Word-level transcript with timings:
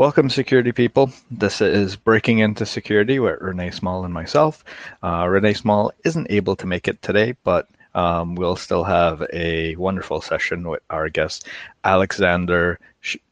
Welcome, 0.00 0.30
security 0.30 0.72
people. 0.72 1.12
This 1.30 1.60
is 1.60 1.94
Breaking 1.94 2.38
Into 2.38 2.64
Security 2.64 3.18
with 3.18 3.38
Renee 3.42 3.70
Small 3.70 4.06
and 4.06 4.14
myself. 4.14 4.64
Uh, 5.02 5.26
Renee 5.28 5.52
Small 5.52 5.92
isn't 6.06 6.28
able 6.30 6.56
to 6.56 6.66
make 6.66 6.88
it 6.88 7.02
today, 7.02 7.36
but 7.44 7.68
um, 7.94 8.34
we'll 8.34 8.56
still 8.56 8.82
have 8.82 9.22
a 9.30 9.76
wonderful 9.76 10.22
session 10.22 10.66
with 10.66 10.80
our 10.88 11.10
guest, 11.10 11.46
Alexander 11.84 12.80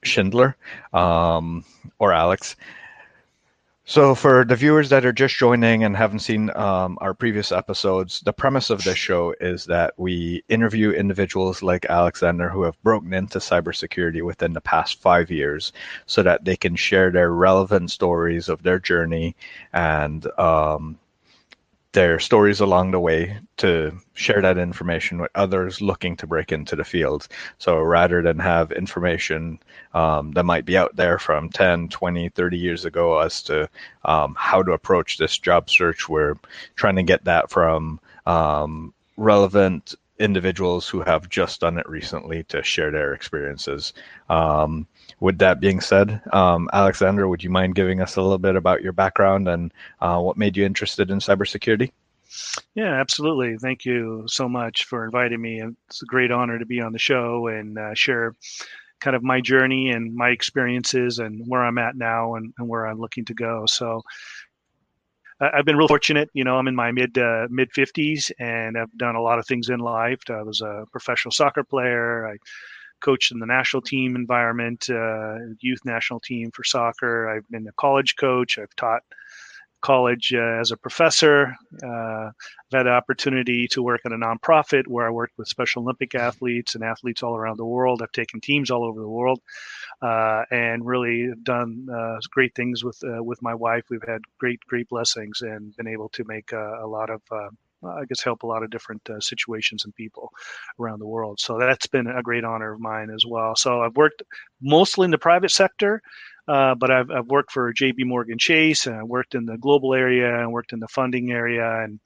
Schindler, 0.02 0.57
um, 0.93 1.64
or 1.98 2.12
Alex. 2.12 2.54
So, 3.89 4.14
for 4.14 4.45
the 4.45 4.55
viewers 4.55 4.91
that 4.91 5.07
are 5.07 5.14
just 5.14 5.34
joining 5.36 5.82
and 5.82 5.96
haven't 5.96 6.18
seen 6.18 6.54
um, 6.54 6.98
our 7.00 7.14
previous 7.14 7.50
episodes, 7.50 8.21
the 8.21 8.34
premise 8.34 8.68
of 8.68 8.84
this 8.84 8.98
show 8.98 9.34
is 9.41 9.64
that 9.64 9.95
we 9.96 10.45
interview 10.50 10.91
individuals 10.91 11.62
like 11.62 11.86
Alexander 11.86 12.50
who 12.50 12.64
have 12.64 12.76
broken 12.82 13.14
into 13.14 13.39
cybersecurity 13.39 14.21
within 14.22 14.53
the 14.53 14.61
past 14.61 15.00
five 15.00 15.31
years 15.31 15.72
so 16.04 16.22
that 16.22 16.45
they 16.45 16.54
can 16.54 16.76
share 16.76 17.11
their 17.11 17.31
relevant 17.31 17.90
stories 17.90 18.50
of 18.50 18.62
their 18.62 18.79
journey 18.79 19.35
and 19.72 20.26
um, 20.39 20.98
their 21.98 22.20
stories 22.20 22.61
along 22.61 22.93
the 22.93 23.00
way 23.00 23.36
to 23.57 23.90
share 24.14 24.40
that 24.40 24.56
information 24.56 25.20
with 25.20 25.32
others 25.34 25.80
looking 25.80 26.16
to 26.16 26.29
break 26.29 26.52
into 26.52 26.76
the 26.76 26.84
field. 26.84 27.26
So 27.58 27.80
rather 27.80 28.22
than 28.22 28.39
have 28.39 28.70
information 28.70 29.58
um, 29.94 30.30
that 30.34 30.44
might 30.44 30.64
be 30.64 30.76
out 30.76 30.94
there 30.94 31.18
from 31.18 31.50
10, 31.50 31.89
20, 31.89 32.28
30 32.28 32.56
years 32.56 32.84
ago 32.84 33.19
as 33.19 33.42
to 33.42 33.69
um, 34.05 34.36
how 34.39 34.62
to 34.62 34.75
approach 34.75 35.19
this 35.19 35.36
job 35.39 35.69
search, 35.69 36.08
we're 36.08 36.36
trying 36.77 36.94
to 36.94 37.03
get 37.03 37.25
that 37.25 37.50
from 37.50 37.98
um, 38.27 38.94
relevant 39.17 39.97
individuals 40.20 40.89
who 40.89 41.00
have 41.00 41.28
just 41.28 41.62
done 41.62 41.78
it 41.78 41.89
recently 41.89 42.44
to 42.44 42.62
share 42.62 42.92
their 42.92 43.12
experiences. 43.12 43.92
Um, 44.30 44.86
with 45.20 45.39
that 45.39 45.61
being 45.61 45.81
said, 45.81 46.20
um, 46.33 46.69
Alexander, 46.73 47.28
would 47.28 47.42
you 47.42 47.51
mind 47.51 47.75
giving 47.75 48.01
us 48.01 48.17
a 48.17 48.23
little 48.23 48.39
bit 48.39 48.56
about 48.56 48.83
your 48.83 48.92
background 48.92 49.48
and 49.48 49.73
uh, 50.01 50.19
what 50.20 50.37
made 50.37 50.56
you 50.56 50.64
interested 50.64 51.11
in 51.11 51.19
cybersecurity? 51.19 51.91
Yeah, 52.75 53.01
absolutely. 53.01 53.56
Thank 53.59 53.84
you 53.84 54.25
so 54.27 54.48
much 54.48 54.84
for 54.84 55.05
inviting 55.05 55.41
me. 55.41 55.62
It's 55.89 56.03
a 56.03 56.06
great 56.06 56.31
honor 56.31 56.59
to 56.59 56.67
be 56.67 56.81
on 56.81 56.92
the 56.92 56.98
show 56.98 57.48
and 57.48 57.79
uh, 57.79 57.95
share 57.95 58.34
kind 59.01 59.17
of 59.17 59.23
my 59.23 59.41
journey 59.41 59.91
and 59.91 60.14
my 60.14 60.31
experiences 60.31 61.19
and 61.19 61.42
where 61.47 61.64
I'm 61.64 61.79
at 61.79 61.97
now 61.97 62.34
and, 62.34 62.53
and 62.59 62.69
where 62.69 62.86
I'm 62.86 62.98
looking 62.98 63.25
to 63.27 63.34
go. 63.34 63.64
So, 63.67 64.03
I've 65.41 65.64
been 65.64 65.77
real 65.77 65.89
fortunate. 65.89 66.31
You 66.33 66.42
know, 66.42 66.56
I'm 66.56 66.67
in 66.67 66.75
my 66.75 66.91
mid 66.91 67.17
uh, 67.17 67.47
mid 67.48 67.70
50s 67.70 68.33
and 68.41 68.77
I've 68.77 68.97
done 68.98 69.14
a 69.14 69.23
lot 69.23 69.39
of 69.39 69.47
things 69.47 69.69
in 69.69 69.79
life. 69.79 70.19
I 70.29 70.42
was 70.42 70.61
a 70.61 70.84
professional 70.91 71.31
soccer 71.33 71.62
player. 71.62 72.27
I 72.27 72.36
coached 73.01 73.33
in 73.33 73.39
the 73.39 73.47
national 73.47 73.83
team 73.83 74.17
environment, 74.17 74.89
uh, 74.91 75.39
youth 75.61 75.81
national 75.85 76.21
team 76.21 76.51
for 76.53 76.65
soccer. 76.65 77.29
I've 77.29 77.49
been 77.49 77.67
a 77.67 77.73
college 77.73 78.17
coach. 78.17 78.59
I've 78.59 78.75
taught 78.77 79.03
college 79.81 80.33
uh, 80.35 80.61
as 80.61 80.71
a 80.71 80.77
professor. 80.77 81.55
Uh, 81.83 82.31
I've 82.31 82.73
had 82.73 82.83
the 82.85 82.91
opportunity 82.91 83.69
to 83.69 83.83
work 83.83 84.01
in 84.05 84.13
a 84.13 84.17
nonprofit 84.17 84.87
where 84.87 85.07
I 85.07 85.11
worked 85.11 85.39
with 85.39 85.49
Special 85.49 85.83
Olympic 85.83 86.15
athletes 86.15 86.75
and 86.75 86.85
athletes 86.85 87.23
all 87.23 87.37
around 87.37 87.59
the 87.59 87.65
world. 87.65 88.03
I've 88.03 88.13
taken 88.13 88.41
teams 88.41 88.71
all 88.71 88.85
over 88.85 89.01
the 89.01 89.09
world 89.09 89.41
uh, 90.03 90.45
and 90.51 90.85
really 90.85 91.31
done 91.43 91.87
uh, 91.93 92.17
great 92.31 92.55
things 92.55 92.85
with 92.85 92.99
uh, 93.05 93.23
with 93.23 93.41
my 93.43 93.55
wife. 93.55 93.85
We've 93.91 94.03
had 94.07 94.23
great 94.39 94.61
great 94.67 94.89
blessings 94.89 95.43
and 95.43 95.75
been 95.77 95.89
able 95.89 96.09
to 96.11 96.25
make 96.27 96.53
a 96.53 96.87
lot 96.87 97.11
of 97.11 97.23
I 97.84 98.05
guess 98.09 98.23
help 98.23 98.43
a 98.43 98.47
lot 98.47 98.62
of 98.62 98.71
different 98.71 99.09
uh, 99.09 99.21
situations 99.21 99.84
and 99.84 99.95
people 99.95 100.31
around 100.81 100.98
the 100.98 101.07
world. 101.07 101.41
So 101.41 101.59
that's 101.59 101.87
been 101.87 102.07
a 102.07 102.23
great 102.23 102.45
honor 102.45 102.73
of 102.73 102.81
mine 102.81 103.11
as 103.15 103.25
well. 103.27 103.55
So 103.57 103.83
I've 103.83 103.97
worked 103.97 104.23
mostly 104.61 105.05
in 105.05 105.11
the 105.11 105.19
private 105.19 105.51
sector, 105.51 106.03
uh, 106.48 106.75
but 106.75 106.91
I've, 106.91 107.11
I've 107.11 107.27
worked 107.27 107.52
for 107.52 107.73
J.P. 107.73 108.05
Morgan 108.05 108.39
Chase, 108.39 108.86
and 108.86 108.97
I 108.97 109.02
worked 109.02 109.35
in 109.35 109.45
the 109.45 109.58
global 109.58 109.95
area, 109.95 110.41
and 110.41 110.51
worked 110.51 110.73
in 110.73 110.80
the 110.80 110.89
funding 110.89 111.30
area, 111.30 111.83
and 111.83 112.01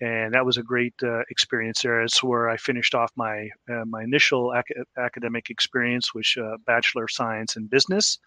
and 0.00 0.34
that 0.34 0.44
was 0.44 0.56
a 0.56 0.62
great 0.62 0.94
uh, 1.02 1.20
experience 1.30 1.82
there. 1.82 2.02
It's 2.02 2.22
where 2.22 2.48
I 2.48 2.56
finished 2.56 2.94
off 2.94 3.12
my 3.16 3.48
uh, 3.70 3.84
my 3.86 4.02
initial 4.02 4.52
ac- 4.56 4.82
academic 4.98 5.48
experience, 5.48 6.12
which 6.12 6.36
uh, 6.36 6.56
Bachelor 6.66 7.04
of 7.04 7.12
Science 7.12 7.56
in 7.56 7.66
Business 7.66 8.18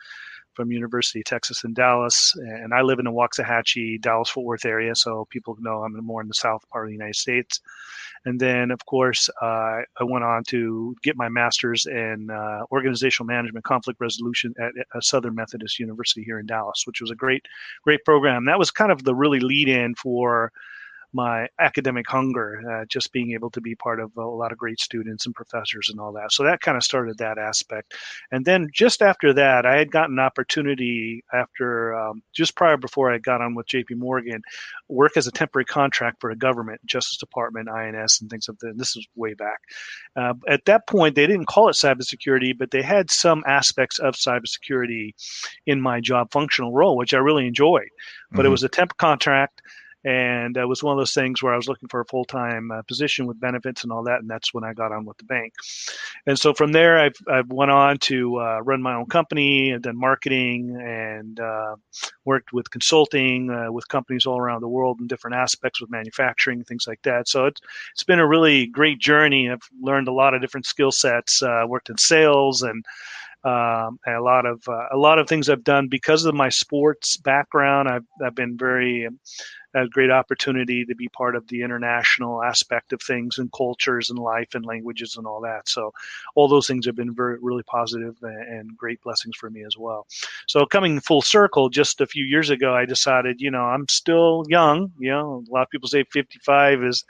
from 0.53 0.71
University 0.71 1.19
of 1.19 1.25
Texas 1.25 1.63
in 1.63 1.73
Dallas, 1.73 2.33
and 2.35 2.73
I 2.73 2.81
live 2.81 2.99
in 2.99 3.05
the 3.05 3.11
Waxahachie, 3.11 4.01
Dallas 4.01 4.29
Fort 4.29 4.45
Worth 4.45 4.65
area, 4.65 4.95
so 4.95 5.25
people 5.29 5.55
know 5.59 5.83
I'm 5.83 5.93
more 6.03 6.21
in 6.21 6.27
the 6.27 6.33
south 6.33 6.67
part 6.69 6.85
of 6.85 6.89
the 6.89 6.93
United 6.93 7.15
States. 7.15 7.59
And 8.25 8.39
then, 8.39 8.69
of 8.69 8.85
course, 8.85 9.29
uh, 9.41 9.81
I 9.99 10.03
went 10.03 10.23
on 10.23 10.43
to 10.45 10.95
get 11.01 11.15
my 11.17 11.29
master's 11.29 11.85
in 11.87 12.29
uh, 12.29 12.61
organizational 12.71 13.25
management, 13.25 13.65
conflict 13.65 13.99
resolution 13.99 14.53
at, 14.59 14.71
at 14.95 15.03
Southern 15.03 15.35
Methodist 15.35 15.79
University 15.79 16.23
here 16.23 16.39
in 16.39 16.45
Dallas, 16.45 16.83
which 16.85 17.01
was 17.01 17.09
a 17.09 17.15
great, 17.15 17.43
great 17.83 18.03
program. 18.05 18.45
That 18.45 18.59
was 18.59 18.69
kind 18.69 18.91
of 18.91 19.03
the 19.03 19.15
really 19.15 19.39
lead-in 19.39 19.95
for 19.95 20.51
my 21.13 21.47
academic 21.59 22.09
hunger, 22.09 22.61
uh, 22.69 22.85
just 22.85 23.11
being 23.11 23.31
able 23.31 23.49
to 23.51 23.61
be 23.61 23.75
part 23.75 23.99
of 23.99 24.15
a 24.17 24.21
lot 24.21 24.51
of 24.51 24.57
great 24.57 24.79
students 24.79 25.25
and 25.25 25.35
professors 25.35 25.89
and 25.89 25.99
all 25.99 26.13
that. 26.13 26.31
So 26.31 26.43
that 26.43 26.61
kind 26.61 26.77
of 26.77 26.83
started 26.83 27.17
that 27.17 27.37
aspect. 27.37 27.93
And 28.31 28.45
then 28.45 28.69
just 28.73 29.01
after 29.01 29.33
that, 29.33 29.65
I 29.65 29.77
had 29.77 29.91
gotten 29.91 30.19
an 30.19 30.25
opportunity 30.25 31.23
after 31.33 31.93
um, 31.95 32.23
just 32.33 32.55
prior 32.55 32.77
before 32.77 33.11
I 33.11 33.17
got 33.17 33.41
on 33.41 33.55
with 33.55 33.67
JP 33.67 33.97
Morgan, 33.97 34.41
work 34.87 35.17
as 35.17 35.27
a 35.27 35.31
temporary 35.31 35.65
contract 35.65 36.21
for 36.21 36.31
a 36.31 36.35
government, 36.35 36.81
Justice 36.85 37.17
Department, 37.17 37.69
INS, 37.69 38.21
and 38.21 38.29
things 38.29 38.47
of 38.47 38.57
that. 38.59 38.77
This 38.77 38.95
is 38.95 39.07
way 39.15 39.33
back. 39.33 39.59
Uh, 40.15 40.33
at 40.47 40.65
that 40.65 40.87
point, 40.87 41.15
they 41.15 41.27
didn't 41.27 41.47
call 41.47 41.69
it 41.69 41.73
cybersecurity, 41.73 42.57
but 42.57 42.71
they 42.71 42.81
had 42.81 43.11
some 43.11 43.43
aspects 43.47 43.99
of 43.99 44.15
cybersecurity 44.15 45.13
in 45.65 45.81
my 45.81 45.99
job 45.99 46.31
functional 46.31 46.71
role, 46.71 46.97
which 46.97 47.13
I 47.13 47.17
really 47.17 47.47
enjoyed. 47.47 47.89
But 48.31 48.39
mm-hmm. 48.39 48.45
it 48.47 48.49
was 48.49 48.63
a 48.63 48.69
temp 48.69 48.95
contract 48.97 49.61
and 50.03 50.57
it 50.57 50.65
was 50.65 50.81
one 50.83 50.93
of 50.93 50.99
those 50.99 51.13
things 51.13 51.43
where 51.43 51.53
I 51.53 51.57
was 51.57 51.67
looking 51.67 51.89
for 51.89 52.01
a 52.01 52.05
full 52.05 52.25
time 52.25 52.71
uh, 52.71 52.81
position 52.83 53.27
with 53.27 53.39
benefits 53.39 53.83
and 53.83 53.91
all 53.91 54.03
that, 54.03 54.19
and 54.19 54.29
that's 54.29 54.53
when 54.53 54.63
I 54.63 54.73
got 54.73 54.91
on 54.91 55.05
with 55.05 55.17
the 55.17 55.25
bank. 55.25 55.53
And 56.25 56.39
so 56.39 56.53
from 56.53 56.71
there, 56.71 56.97
I've 56.97 57.15
I've 57.29 57.51
went 57.51 57.71
on 57.71 57.97
to 57.99 58.39
uh, 58.39 58.59
run 58.63 58.81
my 58.81 58.95
own 58.95 59.05
company 59.05 59.71
and 59.71 59.83
done 59.83 59.97
marketing 59.97 60.75
and 60.81 61.39
uh, 61.39 61.75
worked 62.25 62.53
with 62.53 62.71
consulting 62.71 63.49
uh, 63.49 63.71
with 63.71 63.87
companies 63.87 64.25
all 64.25 64.39
around 64.39 64.61
the 64.61 64.67
world 64.67 64.99
in 64.99 65.07
different 65.07 65.35
aspects 65.35 65.81
with 65.81 65.91
manufacturing 65.91 66.63
things 66.63 66.87
like 66.87 67.01
that. 67.03 67.27
So 67.27 67.45
it's 67.45 67.61
it's 67.93 68.03
been 68.03 68.19
a 68.19 68.27
really 68.27 68.67
great 68.67 68.99
journey. 68.99 69.49
I've 69.49 69.69
learned 69.81 70.07
a 70.07 70.13
lot 70.13 70.33
of 70.33 70.41
different 70.41 70.65
skill 70.65 70.91
sets. 70.91 71.41
Uh, 71.41 71.65
worked 71.67 71.89
in 71.89 71.97
sales 71.97 72.63
and 72.63 72.83
um, 73.43 73.99
a 74.07 74.19
lot 74.19 74.45
of 74.45 74.61
uh, 74.67 74.87
a 74.91 74.97
lot 74.97 75.19
of 75.19 75.27
things 75.27 75.49
I've 75.49 75.63
done 75.63 75.87
because 75.87 76.25
of 76.25 76.35
my 76.35 76.49
sports 76.49 77.17
background. 77.17 77.89
I've 77.89 78.05
I've 78.23 78.35
been 78.35 78.57
very 78.57 79.07
a 79.73 79.87
great 79.87 80.11
opportunity 80.11 80.85
to 80.85 80.95
be 80.95 81.07
part 81.09 81.35
of 81.35 81.47
the 81.47 81.61
international 81.61 82.43
aspect 82.43 82.93
of 82.93 83.01
things 83.01 83.37
and 83.37 83.51
cultures 83.53 84.09
and 84.09 84.19
life 84.19 84.53
and 84.53 84.65
languages 84.65 85.15
and 85.17 85.25
all 85.25 85.41
that. 85.41 85.69
So 85.69 85.93
all 86.35 86.47
those 86.47 86.67
things 86.67 86.85
have 86.85 86.95
been 86.95 87.15
very 87.15 87.37
really 87.41 87.63
positive 87.63 88.15
and 88.21 88.75
great 88.77 89.01
blessings 89.01 89.35
for 89.37 89.49
me 89.49 89.63
as 89.63 89.77
well. 89.77 90.07
So 90.47 90.65
coming 90.65 90.99
full 90.99 91.21
circle, 91.21 91.69
just 91.69 92.01
a 92.01 92.07
few 92.07 92.25
years 92.25 92.49
ago, 92.49 92.75
I 92.75 92.85
decided, 92.85 93.39
you 93.39 93.51
know, 93.51 93.63
I'm 93.63 93.87
still 93.87 94.43
young. 94.49 94.91
You 94.99 95.11
know, 95.11 95.43
a 95.49 95.51
lot 95.51 95.63
of 95.63 95.69
people 95.69 95.87
say 95.87 96.03
55 96.03 96.83
is 96.83 97.05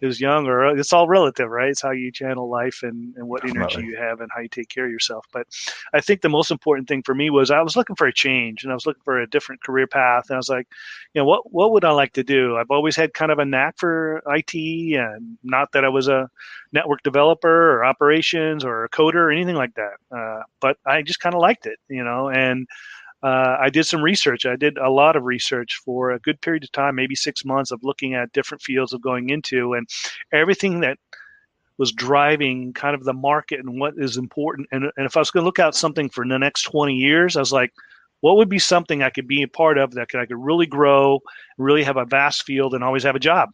is 0.00 0.20
young, 0.20 0.46
or 0.46 0.76
it's 0.76 0.92
all 0.92 1.08
relative, 1.08 1.48
right? 1.50 1.70
It's 1.70 1.82
how 1.82 1.90
you 1.90 2.10
channel 2.12 2.48
life 2.48 2.80
and, 2.82 3.14
and 3.16 3.28
what 3.28 3.44
energy 3.48 3.82
you 3.82 3.96
have 3.96 4.20
and 4.20 4.30
how 4.34 4.40
you 4.40 4.48
take 4.48 4.68
care 4.68 4.86
of 4.86 4.90
yourself. 4.90 5.26
But 5.32 5.46
I 5.92 6.00
think 6.00 6.20
the 6.20 6.28
most 6.28 6.50
important 6.50 6.88
thing 6.88 7.02
for 7.02 7.14
me 7.14 7.30
was 7.30 7.50
I 7.50 7.62
was 7.62 7.76
looking 7.76 7.96
for 7.96 8.06
a 8.06 8.12
change 8.12 8.62
and 8.62 8.72
I 8.72 8.74
was 8.74 8.86
looking 8.86 9.02
for 9.04 9.20
a 9.20 9.28
different 9.28 9.62
career 9.62 9.86
path. 9.86 10.24
And 10.28 10.36
I 10.36 10.38
was 10.38 10.48
like, 10.48 10.68
you 11.14 11.20
know, 11.20 11.26
what 11.26 11.52
what 11.52 11.72
would 11.72 11.84
I 11.84 11.90
like 11.90 12.12
to 12.14 12.24
do. 12.24 12.56
I've 12.56 12.70
always 12.70 12.96
had 12.96 13.14
kind 13.14 13.32
of 13.32 13.38
a 13.38 13.44
knack 13.44 13.78
for 13.78 14.22
IT, 14.26 14.54
and 14.54 15.38
not 15.42 15.72
that 15.72 15.84
I 15.84 15.88
was 15.88 16.08
a 16.08 16.28
network 16.72 17.02
developer 17.02 17.72
or 17.74 17.84
operations 17.84 18.64
or 18.64 18.84
a 18.84 18.88
coder 18.88 19.14
or 19.16 19.30
anything 19.30 19.56
like 19.56 19.74
that. 19.74 20.16
Uh, 20.16 20.42
but 20.60 20.76
I 20.86 21.02
just 21.02 21.20
kind 21.20 21.34
of 21.34 21.40
liked 21.40 21.66
it, 21.66 21.78
you 21.88 22.04
know. 22.04 22.28
And 22.28 22.66
uh, 23.22 23.56
I 23.60 23.70
did 23.70 23.84
some 23.84 24.02
research. 24.02 24.46
I 24.46 24.56
did 24.56 24.76
a 24.78 24.90
lot 24.90 25.16
of 25.16 25.24
research 25.24 25.80
for 25.84 26.10
a 26.10 26.18
good 26.20 26.40
period 26.40 26.64
of 26.64 26.72
time, 26.72 26.94
maybe 26.94 27.14
six 27.14 27.44
months, 27.44 27.70
of 27.70 27.80
looking 27.82 28.14
at 28.14 28.32
different 28.32 28.62
fields 28.62 28.92
of 28.92 29.00
going 29.00 29.30
into, 29.30 29.72
and 29.74 29.88
everything 30.32 30.80
that 30.80 30.98
was 31.78 31.92
driving 31.92 32.72
kind 32.72 32.94
of 32.94 33.04
the 33.04 33.12
market 33.12 33.60
and 33.60 33.78
what 33.78 33.94
is 33.96 34.16
important. 34.16 34.68
And, 34.72 34.84
and 34.96 35.06
if 35.06 35.16
I 35.16 35.20
was 35.20 35.30
going 35.30 35.42
to 35.42 35.46
look 35.46 35.58
out 35.58 35.74
something 35.74 36.08
for 36.08 36.26
the 36.26 36.38
next 36.38 36.62
20 36.62 36.94
years, 36.94 37.36
I 37.36 37.40
was 37.40 37.52
like, 37.52 37.72
what 38.20 38.36
would 38.36 38.48
be 38.48 38.58
something 38.58 39.02
I 39.02 39.10
could 39.10 39.28
be 39.28 39.42
a 39.42 39.48
part 39.48 39.78
of 39.78 39.92
that 39.92 40.08
could, 40.08 40.20
I 40.20 40.26
could 40.26 40.42
really 40.42 40.66
grow, 40.66 41.20
really 41.58 41.82
have 41.82 41.96
a 41.96 42.06
vast 42.06 42.44
field, 42.44 42.74
and 42.74 42.82
always 42.82 43.02
have 43.02 43.16
a 43.16 43.20
job? 43.20 43.50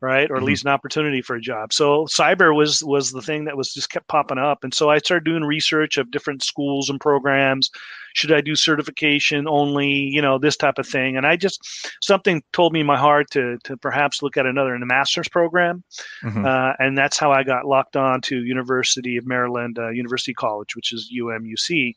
Right? 0.00 0.30
Or 0.30 0.36
at 0.36 0.38
mm-hmm. 0.38 0.46
least 0.46 0.64
an 0.64 0.70
opportunity 0.70 1.22
for 1.22 1.36
a 1.36 1.40
job. 1.40 1.72
So 1.72 2.06
cyber 2.06 2.54
was 2.54 2.82
was 2.84 3.12
the 3.12 3.22
thing 3.22 3.44
that 3.44 3.56
was 3.56 3.72
just 3.72 3.90
kept 3.90 4.08
popping 4.08 4.38
up, 4.38 4.64
and 4.64 4.74
so 4.74 4.90
I 4.90 4.98
started 4.98 5.24
doing 5.24 5.44
research 5.44 5.98
of 5.98 6.10
different 6.10 6.42
schools 6.42 6.90
and 6.90 7.00
programs. 7.00 7.70
Should 8.14 8.32
I 8.32 8.40
do 8.42 8.54
certification 8.54 9.48
only? 9.48 9.88
You 9.88 10.22
know, 10.22 10.38
this 10.38 10.56
type 10.56 10.78
of 10.78 10.86
thing. 10.86 11.16
And 11.16 11.26
I 11.26 11.36
just 11.36 11.90
something 12.00 12.42
told 12.52 12.72
me 12.72 12.80
in 12.80 12.86
my 12.86 12.98
heart 12.98 13.30
to 13.32 13.58
to 13.64 13.76
perhaps 13.76 14.22
look 14.22 14.36
at 14.36 14.46
another 14.46 14.74
in 14.74 14.82
a 14.82 14.86
master's 14.86 15.28
program, 15.28 15.82
mm-hmm. 16.22 16.44
uh, 16.44 16.72
and 16.78 16.96
that's 16.96 17.18
how 17.18 17.32
I 17.32 17.42
got 17.42 17.66
locked 17.66 17.96
on 17.96 18.20
to 18.22 18.44
University 18.44 19.16
of 19.16 19.26
Maryland 19.26 19.78
uh, 19.78 19.90
University 19.90 20.34
College, 20.34 20.76
which 20.76 20.92
is 20.92 21.12
UMUC, 21.16 21.94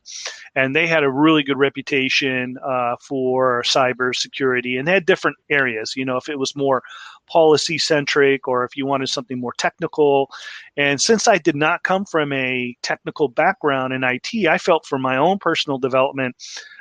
and 0.55 0.75
they 0.75 0.87
had 0.87 1.03
a 1.03 1.11
really 1.11 1.43
good 1.43 1.57
reputation 1.57 2.57
uh, 2.65 2.95
for 3.01 3.61
cyber 3.63 4.15
security, 4.15 4.77
and 4.77 4.87
they 4.87 4.93
had 4.93 5.05
different 5.05 5.37
areas. 5.49 5.93
You 5.95 6.05
know, 6.05 6.17
if 6.17 6.29
it 6.29 6.39
was 6.39 6.55
more 6.55 6.81
policy 7.27 7.77
centric 7.77 8.47
or 8.47 8.63
if 8.63 8.75
you 8.75 8.85
wanted 8.85 9.09
something 9.09 9.39
more 9.39 9.53
technical. 9.57 10.29
And 10.75 11.00
since 11.01 11.27
I 11.27 11.38
did 11.38 11.56
not 11.56 11.83
come 11.83 12.06
from 12.06 12.33
a 12.33 12.75
technical 12.81 13.27
background 13.27 13.94
in 13.94 14.03
IT, 14.03 14.47
I 14.47 14.57
felt 14.57 14.85
for 14.85 14.97
my 14.97 15.18
own 15.18 15.38
personal 15.39 15.77
development, 15.77 16.35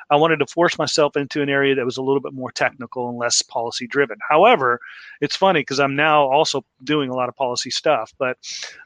I 0.08 0.16
wanted 0.16 0.38
to 0.38 0.46
force 0.46 0.78
myself 0.78 1.16
into 1.16 1.42
an 1.42 1.48
area 1.48 1.74
that 1.74 1.84
was 1.84 1.96
a 1.96 2.02
little 2.02 2.20
bit 2.20 2.32
more 2.32 2.52
technical 2.52 3.08
and 3.08 3.18
less 3.18 3.42
policy 3.42 3.86
driven. 3.86 4.18
However, 4.28 4.80
it's 5.20 5.34
funny 5.36 5.60
because 5.60 5.80
I'm 5.80 5.96
now 5.96 6.30
also 6.30 6.64
doing 6.84 7.10
a 7.10 7.14
lot 7.14 7.28
of 7.28 7.34
policy 7.34 7.70
stuff. 7.70 8.12
But 8.18 8.38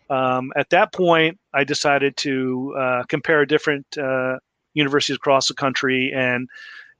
um, 0.09 0.53
at 0.56 0.71
that 0.71 0.93
point, 0.93 1.39
I 1.53 1.65
decided 1.65 2.17
to 2.19 2.75
uh, 2.79 3.03
compare 3.09 3.45
different 3.45 3.87
uh, 3.99 4.39
universities 4.73 5.17
across 5.17 5.49
the 5.49 5.55
country 5.55 6.13
and 6.15 6.49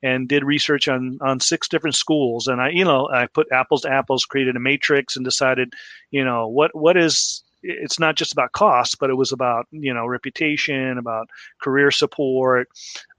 and 0.03 0.29
did 0.29 0.45
research 0.45 0.89
on 0.89 1.19
on 1.21 1.41
six 1.41 1.69
different 1.69 1.97
schools. 1.97 2.47
And 2.47 2.61
i 2.61 2.69
you 2.71 2.85
know 2.85 3.09
i 3.09 3.27
put 3.27 3.51
apples 3.53 3.83
to 3.83 3.91
apples 3.91 4.25
created 4.25 4.57
a 4.57 4.61
matrix 4.61 5.17
and 5.17 5.25
decided 5.25 5.75
you 6.11 6.25
know 6.25 6.49
what 6.49 6.75
what 6.75 6.97
is 6.97 7.43
it's 7.63 7.99
not 7.99 8.17
just 8.17 8.33
about 8.33 8.53
cost 8.53 8.99
but 8.99 9.11
it 9.11 9.15
was 9.15 9.33
about 9.33 9.67
you 9.71 9.93
know 9.93 10.07
reputation 10.07 10.97
about 10.97 11.29
career 11.61 11.91
support 11.91 12.69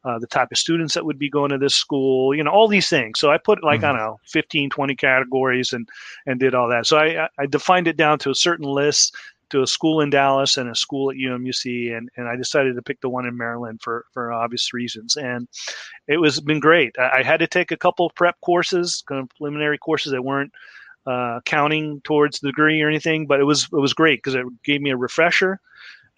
uh, 0.04 0.18
the 0.18 0.26
type 0.26 0.52
of 0.52 0.58
students 0.58 0.96
that 0.96 1.06
would 1.06 1.20
be 1.20 1.30
going 1.30 1.52
to 1.52 1.58
this 1.58 1.76
school 1.76 2.36
you 2.36 2.44
know 2.44 2.52
all 2.52 2.68
these 2.68 2.90
things. 2.90 3.20
So 3.20 3.32
i 3.32 3.38
put 3.38 3.64
like 3.64 3.82
mm-hmm. 3.82 3.86
i 3.86 3.90
don't 3.90 3.98
know 3.98 4.20
15 4.28 4.70
20 4.70 4.96
categories 4.96 5.74
and 5.74 5.88
and 6.26 6.40
did 6.40 6.56
all 6.56 6.70
that. 6.70 6.88
So 6.88 6.98
i 6.98 7.28
i 7.38 7.46
defined 7.46 7.88
it 7.88 7.98
down 7.98 8.20
to 8.20 8.32
a 8.32 8.36
certain 8.36 8.66
list 8.66 9.16
to 9.52 9.62
a 9.62 9.68
school 9.68 10.02
in 10.02 10.10
Dallas 10.10 10.58
and 10.58 10.70
a 10.70 10.76
school 10.76 11.12
at 11.12 11.18
UMUC, 11.18 11.96
and, 11.96 12.10
and 12.18 12.28
I 12.28 12.36
decided 12.36 12.76
to 12.76 12.82
pick 12.82 13.02
the 13.02 13.10
one 13.10 13.26
in 13.26 13.38
Maryland 13.38 13.82
for, 13.82 14.06
for 14.14 14.32
obvious 14.32 14.74
reasons. 14.74 15.16
And 15.16 15.48
it 16.08 16.18
was 16.18 16.40
been 16.42 16.60
great. 16.60 16.96
I, 16.98 17.20
I 17.20 17.24
had 17.24 17.40
to 17.40 17.48
take 17.48 17.72
a 17.72 17.78
couple 17.78 18.10
prep 18.16 18.40
courses, 18.42 19.04
kind 19.08 19.22
of 19.22 19.30
preliminary 19.38 19.78
courses 19.78 20.12
that 20.12 20.24
weren't 20.24 20.52
uh, 21.06 21.40
counting 21.46 22.02
towards 22.04 22.40
the 22.40 22.50
degree 22.50 22.82
or 22.82 22.90
anything, 22.90 23.28
but 23.28 23.40
it 23.40 23.46
was 23.46 23.64
it 23.66 23.80
was 23.80 23.94
great 23.94 24.20
because 24.20 24.36
it 24.36 24.46
gave 24.64 24.82
me 24.82 24.92
a 24.92 24.98
refresher. 24.98 25.60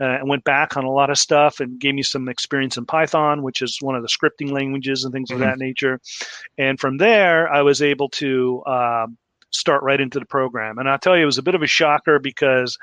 Uh, 0.02 0.18
and 0.18 0.28
went 0.28 0.44
back 0.44 0.76
on 0.76 0.84
a 0.84 0.92
lot 0.92 1.12
of 1.12 1.20
stuff 1.20 1.60
and 1.60 1.80
gave 1.80 1.94
me 1.94 2.02
some 2.02 2.28
experience 2.28 2.78
in 2.78 2.86
Python, 2.86 3.44
which 3.44 3.62
is 3.62 3.78
one 3.80 3.96
of 3.96 4.02
the 4.02 4.10
scripting 4.10 4.52
languages 4.52 5.04
and 5.04 5.14
things 5.14 5.30
mm-hmm. 5.30 5.42
of 5.42 5.48
that 5.48 5.60
nature. 5.60 6.02
And 6.58 6.80
from 6.80 6.98
there, 6.98 7.48
I 7.48 7.62
was 7.62 7.80
able 7.80 8.10
to 8.10 8.64
uh, 8.66 9.08
start 9.52 9.84
right 9.84 10.02
into 10.02 10.20
the 10.20 10.26
program. 10.26 10.78
And 10.80 10.90
I'll 10.90 10.98
tell 10.98 11.16
you, 11.16 11.24
it 11.24 11.28
was 11.28 11.38
a 11.38 11.44
bit 11.44 11.56
of 11.56 11.62
a 11.62 11.68
shocker 11.68 12.20
because 12.20 12.78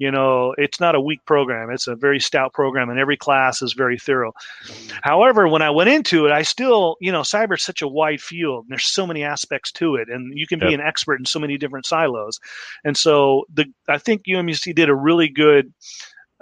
you 0.00 0.10
know 0.10 0.54
it's 0.58 0.80
not 0.80 0.96
a 0.96 1.00
weak 1.00 1.24
program. 1.26 1.70
It's 1.70 1.86
a 1.86 1.94
very 1.94 2.18
stout 2.18 2.52
program 2.54 2.90
and 2.90 2.98
every 2.98 3.16
class 3.16 3.62
is 3.62 3.74
very 3.74 3.98
thorough. 3.98 4.32
However 5.02 5.46
when 5.46 5.62
i 5.62 5.70
went 5.70 5.90
into 5.90 6.26
it 6.26 6.32
i 6.32 6.42
still 6.42 6.96
you 7.00 7.12
know 7.12 7.20
cyber 7.20 7.56
is 7.56 7.62
such 7.62 7.82
a 7.82 7.88
wide 7.88 8.20
field 8.20 8.64
and 8.64 8.70
there's 8.70 8.86
so 8.86 9.06
many 9.06 9.22
aspects 9.22 9.70
to 9.72 9.94
it 9.94 10.08
and 10.08 10.36
you 10.36 10.46
can 10.46 10.58
yep. 10.58 10.68
be 10.68 10.74
an 10.74 10.80
expert 10.80 11.20
in 11.20 11.26
so 11.26 11.38
many 11.38 11.56
different 11.56 11.86
silos. 11.86 12.40
And 12.84 12.96
so 12.96 13.44
the 13.52 13.66
i 13.88 13.98
think 13.98 14.22
umc 14.24 14.74
did 14.74 14.88
a 14.88 14.94
really 14.94 15.28
good 15.28 15.72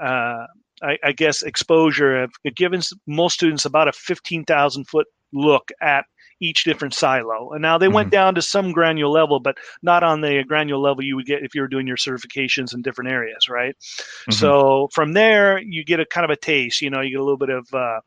uh, 0.01 0.47
I, 0.81 0.97
I, 1.03 1.11
guess 1.13 1.43
exposure 1.43 2.23
of 2.23 2.31
giving 2.55 2.83
most 3.09 3.35
students 3.35 3.65
about 3.65 3.89
a 3.89 3.93
15,000 3.93 4.85
foot 4.85 5.09
look 5.33 5.73
at 5.81 6.05
each 6.41 6.65
different 6.65 6.95
silo. 6.95 7.51
And 7.53 7.63
now 7.63 7.79
they 7.79 7.87
mm-hmm. 7.87 7.95
went 7.95 8.11
down 8.11 8.35
to 8.35 8.43
some 8.43 8.73
granular 8.73 9.11
level, 9.11 9.41
but 9.41 9.59
not 9.83 10.03
on 10.03 10.21
the 10.21 10.45
granular 10.47 10.81
level 10.81 11.05
you 11.05 11.17
would 11.17 11.27
get 11.27 11.43
if 11.43 11.55
you 11.55 11.61
were 11.61 11.69
doing 11.69 11.87
your 11.87 11.97
certifications 11.97 12.75
in 12.75 12.83
different 12.83 13.11
areas, 13.11 13.49
right? 13.49 13.77
Mm-hmm. 13.79 14.33
So 14.33 14.89
from 14.93 15.13
there, 15.13 15.59
you 15.59 15.85
get 15.85 16.01
a 16.01 16.07
kind 16.07 16.25
of 16.25 16.31
a 16.31 16.37
taste. 16.37 16.81
You 16.81 16.91
know, 16.91 17.01
you 17.01 17.11
get 17.11 17.21
a 17.21 17.25
little 17.25 17.39
bit 17.39 17.51
of 17.51 17.69
uh, 17.73 18.01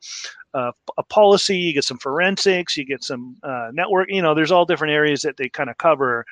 uh, 0.53 0.71
a 0.97 1.03
policy, 1.03 1.57
you 1.57 1.73
get 1.73 1.83
some 1.83 1.97
forensics, 1.97 2.75
you 2.77 2.85
get 2.85 3.03
some 3.03 3.37
uh, 3.43 3.69
network. 3.73 4.09
You 4.09 4.21
know, 4.21 4.33
there's 4.33 4.51
all 4.51 4.65
different 4.65 4.93
areas 4.93 5.21
that 5.21 5.37
they 5.37 5.49
kind 5.49 5.69
of 5.69 5.77
cover. 5.77 6.25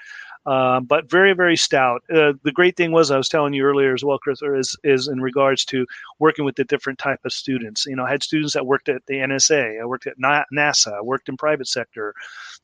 Um, 0.45 0.85
but 0.85 1.09
very 1.09 1.33
very 1.33 1.57
stout. 1.57 2.01
Uh, 2.13 2.33
the 2.43 2.51
great 2.51 2.77
thing 2.77 2.91
was 2.91 3.11
I 3.11 3.17
was 3.17 3.29
telling 3.29 3.53
you 3.53 3.63
earlier 3.63 3.93
as 3.93 4.03
well, 4.03 4.17
Chris, 4.17 4.41
is 4.41 4.75
is 4.83 5.07
in 5.07 5.21
regards 5.21 5.65
to 5.65 5.85
working 6.19 6.45
with 6.45 6.55
the 6.55 6.63
different 6.63 6.97
type 6.97 7.19
of 7.25 7.33
students. 7.33 7.85
You 7.85 7.95
know, 7.95 8.05
I 8.05 8.11
had 8.11 8.23
students 8.23 8.53
that 8.53 8.65
worked 8.65 8.89
at 8.89 9.05
the 9.07 9.15
NSA, 9.15 9.81
I 9.81 9.85
worked 9.85 10.07
at 10.07 10.17
NASA, 10.17 10.93
I 10.93 11.01
worked 11.01 11.29
in 11.29 11.37
private 11.37 11.67
sector, 11.67 12.13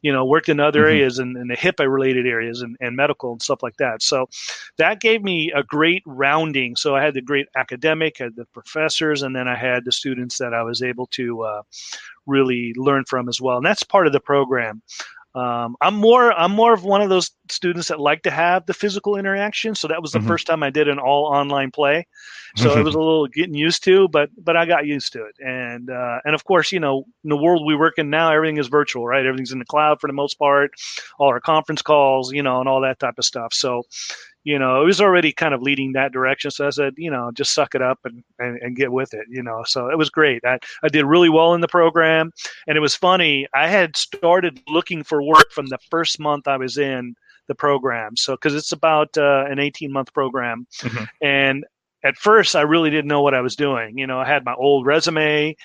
you 0.01 0.11
know, 0.11 0.25
worked 0.25 0.49
in 0.49 0.59
other 0.59 0.81
mm-hmm. 0.81 0.89
areas 0.89 1.19
and 1.19 1.35
in, 1.35 1.41
in 1.43 1.47
the 1.49 1.57
HIPAA 1.57 1.91
related 1.91 2.25
areas 2.25 2.61
and, 2.61 2.77
and 2.79 2.95
medical 2.95 3.31
and 3.31 3.41
stuff 3.41 3.61
like 3.61 3.77
that. 3.77 4.01
So 4.01 4.29
that 4.77 5.01
gave 5.01 5.23
me 5.23 5.51
a 5.51 5.63
great 5.63 6.03
rounding. 6.05 6.75
So 6.75 6.95
I 6.95 7.03
had 7.03 7.13
the 7.13 7.21
great 7.21 7.47
academic, 7.55 8.21
I 8.21 8.25
had 8.25 8.35
the 8.35 8.45
professors, 8.53 9.21
and 9.21 9.35
then 9.35 9.47
I 9.47 9.55
had 9.55 9.85
the 9.85 9.91
students 9.91 10.37
that 10.37 10.53
I 10.53 10.63
was 10.63 10.81
able 10.81 11.07
to 11.07 11.41
uh, 11.43 11.61
really 12.25 12.73
learn 12.77 13.05
from 13.05 13.29
as 13.29 13.41
well. 13.41 13.57
And 13.57 13.65
that's 13.65 13.83
part 13.83 14.07
of 14.07 14.13
the 14.13 14.19
program. 14.19 14.81
Um, 15.35 15.75
I'm 15.81 15.95
more 15.95 16.31
I'm 16.31 16.53
more 16.53 16.73
of 16.73 16.85
one 16.85 17.01
of 17.01 17.09
those 17.09 17.29
students 17.51 17.87
that 17.89 17.99
like 17.99 18.23
to 18.23 18.31
have 18.31 18.65
the 18.65 18.73
physical 18.73 19.17
interaction. 19.17 19.75
So 19.75 19.87
that 19.87 20.01
was 20.01 20.11
the 20.11 20.19
mm-hmm. 20.19 20.27
first 20.27 20.47
time 20.47 20.63
I 20.63 20.69
did 20.69 20.87
an 20.87 20.99
all 20.99 21.25
online 21.25 21.71
play. 21.71 22.07
So 22.57 22.77
it 22.77 22.83
was 22.83 22.95
a 22.95 22.99
little 23.05 23.27
getting 23.27 23.53
used 23.53 23.83
to, 23.85 24.07
but 24.07 24.29
but 24.37 24.55
I 24.55 24.65
got 24.65 24.85
used 24.85 25.13
to 25.13 25.25
it. 25.25 25.35
And 25.39 25.89
uh, 25.89 26.19
and 26.25 26.35
of 26.35 26.45
course, 26.45 26.71
you 26.71 26.79
know, 26.79 27.05
in 27.23 27.29
the 27.29 27.37
world 27.37 27.65
we 27.65 27.75
work 27.75 27.95
in 27.97 28.09
now, 28.09 28.31
everything 28.31 28.57
is 28.57 28.67
virtual, 28.67 29.05
right? 29.05 29.25
Everything's 29.25 29.51
in 29.51 29.59
the 29.59 29.65
cloud 29.65 29.99
for 29.99 30.07
the 30.07 30.13
most 30.13 30.35
part. 30.39 30.71
All 31.19 31.29
our 31.29 31.41
conference 31.41 31.81
calls, 31.81 32.31
you 32.31 32.43
know, 32.43 32.59
and 32.59 32.69
all 32.69 32.81
that 32.81 32.99
type 32.99 33.15
of 33.17 33.25
stuff. 33.25 33.53
So 33.53 33.83
you 34.45 34.59
know, 34.59 34.81
it 34.81 34.85
was 34.85 35.01
already 35.01 35.33
kind 35.33 35.55
of 35.55 35.63
leading 35.63 35.93
that 35.93 36.11
direction. 36.11 36.51
So 36.51 36.67
I 36.67 36.69
said, 36.69 36.93
you 36.97 37.09
know, 37.09 37.31
just 37.33 37.53
suck 37.53 37.73
it 37.73 37.81
up 37.81 37.99
and, 38.05 38.23
and, 38.37 38.59
and, 38.61 38.75
get 38.75 38.91
with 38.91 39.15
it, 39.15 39.25
you 39.27 39.41
know. 39.41 39.63
So 39.65 39.89
it 39.89 39.97
was 39.97 40.11
great. 40.11 40.45
I, 40.45 40.59
I 40.83 40.87
did 40.87 41.03
really 41.03 41.29
well 41.29 41.55
in 41.55 41.61
the 41.61 41.67
program. 41.67 42.31
And 42.67 42.77
it 42.77 42.79
was 42.79 42.95
funny. 42.95 43.47
I 43.55 43.67
had 43.67 43.97
started 43.97 44.61
looking 44.69 45.03
for 45.03 45.23
work 45.23 45.51
from 45.51 45.65
the 45.65 45.79
first 45.89 46.19
month 46.19 46.47
I 46.47 46.57
was 46.57 46.77
in 46.77 47.15
the 47.47 47.55
program. 47.55 48.15
So, 48.15 48.33
because 48.33 48.55
it's 48.55 48.71
about 48.71 49.17
uh, 49.17 49.45
an 49.47 49.59
18 49.59 49.91
month 49.91 50.13
program. 50.13 50.67
Mm-hmm. 50.81 51.03
And 51.21 51.65
at 52.03 52.17
first, 52.17 52.55
I 52.55 52.61
really 52.61 52.89
didn't 52.89 53.07
know 53.07 53.21
what 53.21 53.33
I 53.33 53.41
was 53.41 53.55
doing. 53.55 53.97
You 53.97 54.07
know, 54.07 54.19
I 54.19 54.25
had 54.25 54.45
my 54.45 54.53
old 54.53 54.85
resume. 54.85 55.55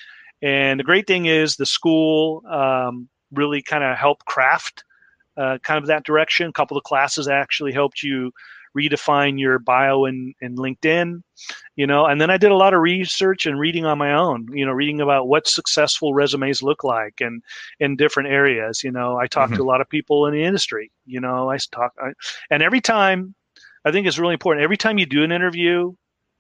And 0.42 0.80
the 0.80 0.84
great 0.84 1.06
thing 1.06 1.26
is 1.26 1.56
the 1.56 1.66
school 1.66 2.42
um, 2.48 3.08
really 3.32 3.62
kind 3.62 3.84
of 3.84 3.96
helped 3.96 4.24
craft 4.24 4.84
uh, 5.36 5.58
kind 5.62 5.82
of 5.82 5.86
that 5.88 6.04
direction. 6.04 6.48
A 6.48 6.52
couple 6.52 6.76
of 6.76 6.84
classes 6.84 7.28
actually 7.28 7.72
helped 7.72 8.02
you 8.02 8.32
redefine 8.76 9.38
your 9.38 9.58
bio 9.58 10.04
in, 10.04 10.34
in 10.40 10.56
LinkedIn, 10.56 11.22
you 11.76 11.86
know, 11.86 12.06
and 12.06 12.20
then 12.20 12.30
I 12.30 12.36
did 12.36 12.50
a 12.50 12.56
lot 12.56 12.74
of 12.74 12.80
research 12.80 13.46
and 13.46 13.58
reading 13.58 13.84
on 13.84 13.98
my 13.98 14.12
own, 14.14 14.46
you 14.52 14.64
know, 14.64 14.72
reading 14.72 15.00
about 15.00 15.28
what 15.28 15.48
successful 15.48 16.14
resumes 16.14 16.62
look 16.62 16.84
like 16.84 17.20
and 17.20 17.42
in 17.78 17.96
different 17.96 18.28
areas, 18.28 18.84
you 18.84 18.90
know, 18.90 19.16
I 19.16 19.26
talked 19.26 19.52
mm-hmm. 19.52 19.58
to 19.58 19.64
a 19.64 19.70
lot 19.70 19.80
of 19.80 19.88
people 19.88 20.26
in 20.26 20.34
the 20.34 20.44
industry, 20.44 20.90
you 21.06 21.20
know, 21.20 21.50
I 21.50 21.58
talk, 21.70 21.92
I, 22.00 22.12
and 22.50 22.62
every 22.62 22.80
time 22.80 23.34
I 23.84 23.92
think 23.92 24.06
it's 24.06 24.18
really 24.18 24.34
important, 24.34 24.64
every 24.64 24.76
time 24.76 24.98
you 24.98 25.06
do 25.06 25.24
an 25.24 25.32
interview, 25.32 25.92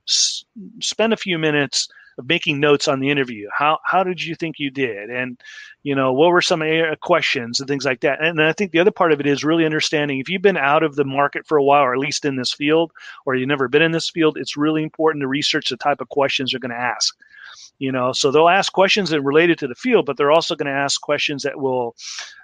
s- 0.08 0.44
spend 0.80 1.12
a 1.12 1.18
few 1.18 1.38
minutes 1.38 1.88
of 2.18 2.28
making 2.28 2.60
notes 2.60 2.88
on 2.88 3.00
the 3.00 3.10
interview. 3.10 3.48
How 3.56 3.78
how 3.84 4.04
did 4.04 4.22
you 4.22 4.34
think 4.34 4.58
you 4.58 4.70
did? 4.70 5.10
And 5.10 5.40
you 5.82 5.94
know, 5.94 6.12
what 6.12 6.30
were 6.30 6.42
some 6.42 6.62
questions 7.00 7.60
and 7.60 7.68
things 7.68 7.84
like 7.84 8.00
that? 8.00 8.22
And 8.22 8.42
I 8.42 8.52
think 8.52 8.72
the 8.72 8.80
other 8.80 8.90
part 8.90 9.12
of 9.12 9.20
it 9.20 9.26
is 9.26 9.44
really 9.44 9.64
understanding 9.64 10.18
if 10.18 10.28
you've 10.28 10.42
been 10.42 10.56
out 10.56 10.82
of 10.82 10.96
the 10.96 11.04
market 11.04 11.46
for 11.46 11.56
a 11.56 11.64
while, 11.64 11.82
or 11.82 11.94
at 11.94 12.00
least 12.00 12.24
in 12.24 12.36
this 12.36 12.52
field, 12.52 12.92
or 13.24 13.34
you've 13.34 13.48
never 13.48 13.68
been 13.68 13.82
in 13.82 13.92
this 13.92 14.10
field, 14.10 14.36
it's 14.36 14.56
really 14.56 14.82
important 14.82 15.22
to 15.22 15.28
research 15.28 15.68
the 15.70 15.76
type 15.76 16.00
of 16.00 16.08
questions 16.08 16.50
they're 16.50 16.60
going 16.60 16.70
to 16.70 16.76
ask 16.76 17.16
you 17.80 17.90
know 17.90 18.12
so 18.12 18.30
they'll 18.30 18.48
ask 18.48 18.72
questions 18.72 19.10
that 19.10 19.20
related 19.22 19.58
to 19.58 19.66
the 19.66 19.74
field 19.74 20.06
but 20.06 20.16
they're 20.16 20.30
also 20.30 20.54
going 20.54 20.66
to 20.66 20.72
ask 20.72 21.00
questions 21.00 21.42
that 21.42 21.58
will 21.58 21.96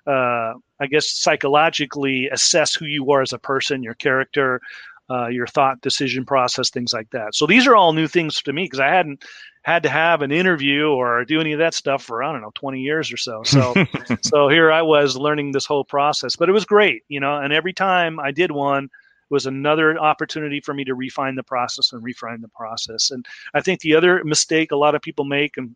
uh, 0.06 0.54
i 0.80 0.86
guess 0.90 1.08
psychologically 1.08 2.28
assess 2.32 2.74
who 2.74 2.86
you 2.86 3.08
are 3.12 3.22
as 3.22 3.32
a 3.32 3.38
person 3.38 3.82
your 3.82 3.94
character 3.94 4.60
uh, 5.10 5.28
your 5.28 5.46
thought 5.46 5.80
decision 5.80 6.24
process 6.24 6.70
things 6.70 6.92
like 6.92 7.08
that 7.10 7.34
so 7.34 7.46
these 7.46 7.66
are 7.66 7.76
all 7.76 7.92
new 7.92 8.08
things 8.08 8.42
to 8.42 8.52
me 8.52 8.64
because 8.64 8.80
i 8.80 8.88
hadn't 8.88 9.24
had 9.66 9.82
to 9.82 9.88
have 9.88 10.22
an 10.22 10.30
interview 10.30 10.86
or 10.86 11.24
do 11.24 11.40
any 11.40 11.52
of 11.52 11.58
that 11.58 11.74
stuff 11.74 12.00
for 12.00 12.22
I 12.22 12.30
don't 12.30 12.40
know 12.40 12.52
20 12.54 12.80
years 12.80 13.12
or 13.12 13.16
so. 13.16 13.42
So 13.42 13.74
so 14.22 14.48
here 14.48 14.70
I 14.70 14.80
was 14.80 15.16
learning 15.16 15.50
this 15.50 15.66
whole 15.66 15.84
process, 15.84 16.36
but 16.36 16.48
it 16.48 16.52
was 16.52 16.64
great, 16.64 17.02
you 17.08 17.18
know. 17.18 17.38
And 17.38 17.52
every 17.52 17.72
time 17.72 18.20
I 18.20 18.30
did 18.30 18.52
one, 18.52 18.88
was 19.28 19.46
another 19.46 19.98
opportunity 19.98 20.60
for 20.60 20.72
me 20.72 20.84
to 20.84 20.94
refine 20.94 21.34
the 21.34 21.42
process 21.42 21.92
and 21.92 22.02
refine 22.02 22.40
the 22.40 22.48
process. 22.48 23.10
And 23.10 23.26
I 23.54 23.60
think 23.60 23.80
the 23.80 23.94
other 23.94 24.22
mistake 24.24 24.70
a 24.70 24.76
lot 24.76 24.94
of 24.94 25.02
people 25.02 25.24
make, 25.24 25.56
and 25.56 25.74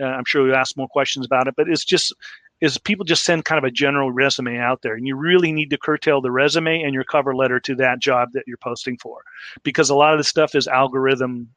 uh, 0.00 0.06
I'm 0.06 0.24
sure 0.24 0.46
you 0.46 0.54
ask 0.54 0.76
more 0.76 0.88
questions 0.88 1.24
about 1.24 1.48
it, 1.48 1.54
but 1.56 1.68
it's 1.68 1.84
just 1.84 2.12
is 2.60 2.78
people 2.78 3.04
just 3.04 3.24
send 3.24 3.44
kind 3.44 3.58
of 3.58 3.64
a 3.64 3.70
general 3.70 4.10
resume 4.10 4.58
out 4.58 4.82
there 4.82 4.94
and 4.94 5.06
you 5.06 5.16
really 5.16 5.52
need 5.52 5.70
to 5.70 5.78
curtail 5.78 6.20
the 6.20 6.30
resume 6.30 6.82
and 6.82 6.94
your 6.94 7.04
cover 7.04 7.34
letter 7.34 7.60
to 7.60 7.74
that 7.76 8.00
job 8.00 8.30
that 8.32 8.44
you're 8.46 8.56
posting 8.56 8.96
for 8.98 9.22
because 9.62 9.90
a 9.90 9.94
lot 9.94 10.12
of 10.12 10.18
the 10.18 10.24
stuff 10.24 10.54
is 10.54 10.66
algorithm 10.66 11.48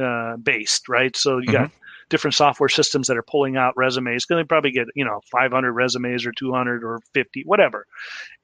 uh, 0.00 0.36
based 0.36 0.88
right 0.88 1.16
so 1.16 1.38
you 1.38 1.46
mm-hmm. 1.46 1.62
got 1.64 1.70
different 2.08 2.34
software 2.34 2.68
systems 2.68 3.06
that 3.06 3.16
are 3.16 3.22
pulling 3.22 3.56
out 3.56 3.76
resumes 3.76 4.24
going 4.24 4.42
to 4.42 4.46
probably 4.46 4.70
get 4.70 4.86
you 4.94 5.04
know 5.04 5.20
500 5.30 5.72
resumes 5.72 6.26
or 6.26 6.32
200 6.32 6.84
or 6.84 7.00
50 7.14 7.42
whatever 7.44 7.86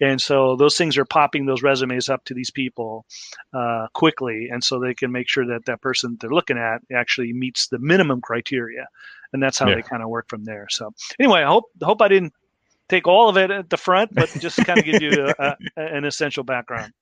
and 0.01 0.21
so 0.21 0.57
those 0.57 0.77
things 0.77 0.97
are 0.97 1.05
popping 1.05 1.47
those 1.47 1.63
resumes 1.63 2.09
up 2.09 2.25
to 2.25 2.35
these 2.35 2.51
people 2.51 3.05
uh, 3.53 3.87
quickly 3.93 4.49
and 4.51 4.63
so 4.63 4.79
they 4.79 4.95
can 4.95 5.13
make 5.13 5.29
sure 5.29 5.47
that 5.47 5.67
that 5.67 5.83
person 5.83 6.17
they're 6.21 6.31
looking 6.31 6.59
at 6.59 6.81
actually 6.95 7.33
meets 7.33 7.69
the 7.69 7.79
minimum 7.79 8.21
criteria 8.21 8.87
and 9.37 9.43
that's 9.43 9.59
how 9.59 9.69
yeah. 9.69 9.75
they 9.75 9.83
kind 9.83 10.03
of 10.03 10.09
work 10.09 10.27
from 10.29 10.45
there 10.45 10.67
so 10.71 10.93
anyway 11.21 11.43
i 11.43 11.47
hope 11.47 11.65
hope 11.83 12.01
i 12.01 12.09
didn't 12.09 12.33
take 12.89 13.07
all 13.07 13.29
of 13.29 13.37
it 13.37 13.51
at 13.51 13.69
the 13.69 13.77
front 13.77 14.15
but 14.15 14.31
just 14.41 14.57
kind 14.65 14.79
of 14.79 14.85
give 14.85 15.03
you 15.03 15.29
a, 15.39 15.57
a, 15.77 15.81
an 15.81 16.05
essential 16.07 16.43
background 16.43 16.93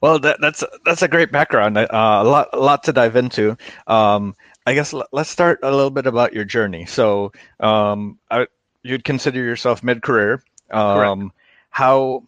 well, 0.00 0.18
that, 0.18 0.38
that's 0.40 0.62
that's 0.84 1.02
a 1.02 1.08
great 1.08 1.32
background. 1.32 1.78
Uh, 1.78 1.86
a 1.90 2.24
lot, 2.24 2.48
a 2.52 2.58
lot 2.58 2.82
to 2.84 2.92
dive 2.92 3.16
into. 3.16 3.56
Um, 3.86 4.34
I 4.66 4.74
guess 4.74 4.92
let's 5.12 5.30
start 5.30 5.60
a 5.62 5.70
little 5.70 5.90
bit 5.90 6.06
about 6.06 6.34
your 6.34 6.44
journey. 6.44 6.84
So, 6.84 7.32
um, 7.60 8.18
I, 8.30 8.46
you'd 8.82 9.04
consider 9.04 9.38
yourself 9.42 9.82
mid-career. 9.82 10.42
Um, 10.70 11.32
how 11.70 12.24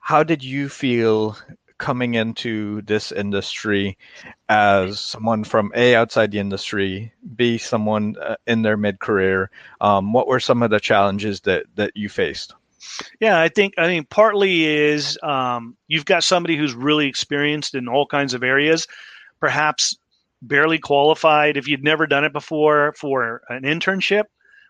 how 0.00 0.22
did 0.22 0.44
you 0.44 0.68
feel 0.68 1.38
coming 1.78 2.14
into 2.14 2.82
this 2.82 3.12
industry 3.12 3.98
as 4.48 5.00
someone 5.00 5.44
from 5.44 5.72
a 5.74 5.94
outside 5.94 6.30
the 6.30 6.38
industry, 6.38 7.12
b 7.36 7.58
someone 7.58 8.16
uh, 8.20 8.36
in 8.46 8.62
their 8.62 8.76
mid-career? 8.76 9.50
Um, 9.80 10.12
what 10.12 10.26
were 10.26 10.40
some 10.40 10.62
of 10.62 10.70
the 10.70 10.80
challenges 10.80 11.40
that 11.42 11.66
that 11.76 11.92
you 11.96 12.08
faced? 12.08 12.54
Yeah, 13.20 13.40
I 13.40 13.48
think 13.48 13.74
I 13.78 13.86
think 13.86 14.10
partly 14.10 14.66
is 14.66 15.18
um, 15.22 15.76
you've 15.88 16.04
got 16.04 16.24
somebody 16.24 16.56
who's 16.56 16.74
really 16.74 17.06
experienced 17.06 17.74
in 17.74 17.88
all 17.88 18.06
kinds 18.06 18.34
of 18.34 18.42
areas, 18.42 18.86
perhaps 19.40 19.96
barely 20.42 20.78
qualified 20.78 21.56
if 21.56 21.66
you'd 21.66 21.82
never 21.82 22.06
done 22.06 22.24
it 22.24 22.32
before 22.32 22.94
for 22.98 23.42
an 23.48 23.62
internship 23.62 24.24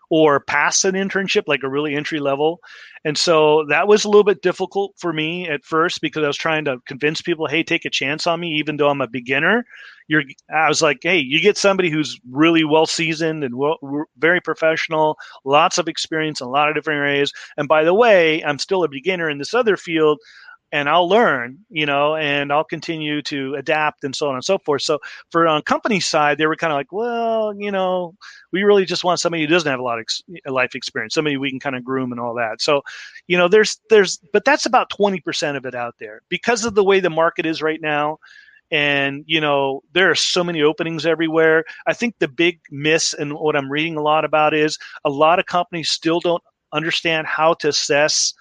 or 0.09 0.39
pass 0.39 0.83
an 0.83 0.95
internship, 0.95 1.43
like 1.47 1.63
a 1.63 1.69
really 1.69 1.95
entry 1.95 2.19
level. 2.19 2.59
And 3.03 3.17
so 3.17 3.65
that 3.69 3.87
was 3.87 4.03
a 4.03 4.09
little 4.09 4.23
bit 4.23 4.41
difficult 4.41 4.93
for 4.97 5.13
me 5.13 5.47
at 5.47 5.63
first 5.63 6.01
because 6.01 6.23
I 6.23 6.27
was 6.27 6.37
trying 6.37 6.65
to 6.65 6.79
convince 6.87 7.21
people, 7.21 7.47
hey, 7.47 7.61
take 7.63 7.85
a 7.85 7.89
chance 7.89 8.25
on 8.25 8.39
me, 8.39 8.53
even 8.53 8.77
though 8.77 8.89
I'm 8.89 9.01
a 9.01 9.07
beginner. 9.07 9.65
You're, 10.07 10.23
I 10.53 10.67
was 10.67 10.81
like, 10.81 10.99
hey, 11.01 11.19
you 11.19 11.39
get 11.39 11.57
somebody 11.57 11.89
who's 11.89 12.19
really 12.31 12.63
well 12.63 12.85
seasoned 12.85 13.43
and 13.43 13.55
well, 13.55 13.77
very 14.17 14.41
professional, 14.41 15.17
lots 15.43 15.77
of 15.77 15.87
experience 15.87 16.41
in 16.41 16.47
a 16.47 16.49
lot 16.49 16.69
of 16.69 16.75
different 16.75 16.99
areas. 16.99 17.31
And 17.57 17.67
by 17.67 17.83
the 17.83 17.93
way, 17.93 18.43
I'm 18.43 18.59
still 18.59 18.83
a 18.83 18.89
beginner 18.89 19.29
in 19.29 19.37
this 19.37 19.53
other 19.53 19.77
field 19.77 20.19
and 20.75 20.89
I'll 20.89 21.07
learn, 21.07 21.59
you 21.69 21.85
know, 21.85 22.17
and 22.17 22.51
I'll 22.51 22.65
continue 22.65 23.21
to 23.21 23.55
adapt 23.55 24.03
and 24.03 24.13
so 24.13 24.27
on 24.27 24.35
and 24.35 24.43
so 24.43 24.57
forth. 24.57 24.81
So 24.81 24.99
for 25.31 25.47
on 25.47 25.61
company 25.61 26.01
side, 26.01 26.37
they 26.37 26.47
were 26.47 26.57
kind 26.57 26.73
of 26.73 26.75
like, 26.75 26.91
well, 26.91 27.53
you 27.57 27.71
know, 27.71 28.13
we 28.51 28.63
really 28.63 28.83
just 28.83 29.05
want 29.05 29.21
somebody 29.21 29.41
who 29.41 29.47
doesn't 29.47 29.71
have 29.71 29.79
a 29.79 29.83
lot 29.83 29.99
of 29.99 30.01
ex- 30.01 30.21
uh, 30.45 30.51
life 30.51 30.75
experience, 30.75 31.13
somebody 31.13 31.37
we 31.37 31.49
can 31.49 31.61
kind 31.61 31.77
of 31.77 31.85
groom 31.85 32.11
and 32.11 32.19
all 32.19 32.33
that. 32.35 32.61
So, 32.61 32.81
you 33.27 33.37
know, 33.37 33.47
there's 33.47 33.79
there's 33.89 34.19
but 34.33 34.43
that's 34.43 34.65
about 34.65 34.89
20% 34.89 35.55
of 35.55 35.65
it 35.65 35.75
out 35.75 35.95
there 35.97 36.23
because 36.27 36.65
of 36.65 36.75
the 36.75 36.83
way 36.83 36.99
the 36.99 37.09
market 37.09 37.45
is 37.45 37.61
right 37.61 37.79
now. 37.81 38.17
And 38.69 39.23
you 39.27 39.39
know 39.39 39.81
there 39.93 40.09
are 40.11 40.15
so 40.15 40.43
many 40.43 40.61
openings 40.61 41.05
everywhere. 41.05 41.63
I 41.87 41.93
think 41.93 42.15
the 42.19 42.27
big 42.27 42.59
miss 42.69 43.13
and 43.13 43.31
what 43.33 43.55
I'm 43.55 43.71
reading 43.71 43.95
a 43.95 44.01
lot 44.01 44.25
about 44.25 44.53
is 44.53 44.77
a 45.05 45.09
lot 45.09 45.39
of 45.39 45.45
companies 45.45 45.89
still 45.89 46.19
don't 46.19 46.43
understand 46.73 47.27
how 47.27 47.53
to 47.53 47.69
assess 47.69 48.33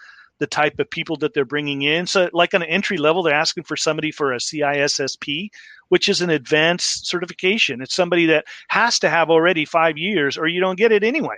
the 0.45 0.49
type 0.49 0.79
of 0.79 0.91
people 0.91 1.17
that 1.17 1.33
they're 1.33 1.47
bringing 1.47 1.81
in. 1.81 2.07
So, 2.07 2.29
like 2.35 2.53
on 2.53 2.61
an 2.61 2.69
entry 2.69 2.99
level, 2.99 3.23
they're 3.23 3.33
asking 3.33 3.65
for 3.65 3.79
somebody 3.79 4.11
for 4.11 4.35
a 4.35 4.37
CISSP, 4.37 5.49
which 5.89 6.07
is 6.07 6.21
an 6.21 6.29
advanced 6.29 7.07
certification. 7.07 7.81
It's 7.81 7.95
somebody 7.95 8.27
that 8.27 8.45
has 8.69 8.99
to 8.99 9.09
have 9.09 9.31
already 9.31 9.65
five 9.65 9.97
years, 9.97 10.37
or 10.37 10.47
you 10.47 10.61
don't 10.61 10.77
get 10.77 10.93
it 10.93 11.03
anyway. 11.03 11.37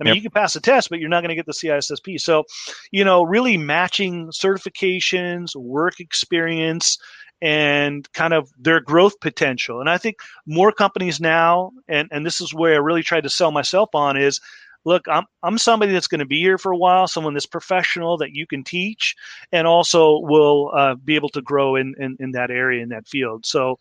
I 0.00 0.04
mean, 0.04 0.14
yep. 0.14 0.16
you 0.16 0.22
can 0.22 0.30
pass 0.30 0.54
the 0.54 0.60
test, 0.60 0.88
but 0.88 1.00
you're 1.00 1.10
not 1.10 1.20
going 1.20 1.28
to 1.28 1.34
get 1.34 1.44
the 1.44 1.52
CISSP. 1.52 2.18
So, 2.18 2.44
you 2.92 3.04
know, 3.04 3.24
really 3.24 3.58
matching 3.58 4.28
certifications, 4.28 5.54
work 5.54 6.00
experience, 6.00 6.96
and 7.42 8.10
kind 8.14 8.32
of 8.32 8.50
their 8.58 8.80
growth 8.80 9.20
potential. 9.20 9.80
And 9.80 9.90
I 9.90 9.98
think 9.98 10.16
more 10.46 10.72
companies 10.72 11.20
now, 11.20 11.72
and, 11.88 12.08
and 12.10 12.24
this 12.24 12.40
is 12.40 12.54
where 12.54 12.74
I 12.74 12.78
really 12.78 13.02
tried 13.02 13.24
to 13.24 13.30
sell 13.30 13.52
myself 13.52 13.90
on, 13.94 14.16
is 14.16 14.40
look, 14.86 15.02
I'm 15.08 15.26
I'm 15.42 15.58
somebody 15.58 15.92
that's 15.92 16.06
going 16.06 16.20
to 16.20 16.24
be 16.24 16.40
here 16.40 16.56
for 16.56 16.72
a 16.72 16.76
while, 16.76 17.06
someone 17.06 17.34
that's 17.34 17.44
professional 17.44 18.16
that 18.18 18.32
you 18.32 18.46
can 18.46 18.64
teach, 18.64 19.14
and 19.52 19.66
also 19.66 20.20
will 20.20 20.70
uh, 20.74 20.94
be 20.94 21.16
able 21.16 21.28
to 21.30 21.42
grow 21.42 21.76
in, 21.76 21.94
in 21.98 22.16
in 22.20 22.30
that 22.30 22.50
area 22.50 22.82
in 22.82 22.88
that 22.90 23.06
field. 23.06 23.44
So, 23.44 23.78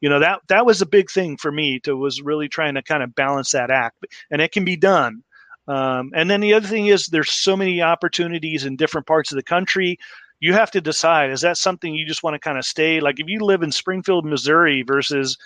you 0.00 0.08
know 0.08 0.18
that 0.18 0.40
that 0.48 0.66
was 0.66 0.82
a 0.82 0.86
big 0.86 1.10
thing 1.10 1.36
for 1.36 1.52
me 1.52 1.78
to 1.80 1.96
was 1.96 2.22
really 2.22 2.48
trying 2.48 2.74
to 2.74 2.82
kind 2.82 3.04
of 3.04 3.14
balance 3.14 3.52
that 3.52 3.70
act, 3.70 4.04
and 4.32 4.42
it 4.42 4.50
can 4.50 4.64
be 4.64 4.76
done. 4.76 5.22
Um, 5.68 6.12
and 6.14 6.30
then 6.30 6.40
the 6.40 6.54
other 6.54 6.68
thing 6.68 6.86
is 6.86 7.06
there's 7.06 7.30
so 7.30 7.56
many 7.56 7.82
opportunities 7.82 8.64
in 8.64 8.76
different 8.76 9.06
parts 9.06 9.30
of 9.32 9.36
the 9.36 9.42
country 9.42 9.98
you 10.38 10.52
have 10.52 10.70
to 10.70 10.80
decide 10.80 11.30
is 11.30 11.40
that 11.40 11.56
something 11.56 11.94
you 11.94 12.06
just 12.06 12.22
want 12.22 12.34
to 12.34 12.38
kind 12.38 12.58
of 12.58 12.64
stay 12.64 13.00
like 13.00 13.18
if 13.18 13.26
you 13.26 13.40
live 13.40 13.62
in 13.62 13.72
springfield 13.72 14.26
missouri 14.26 14.82
versus 14.82 15.36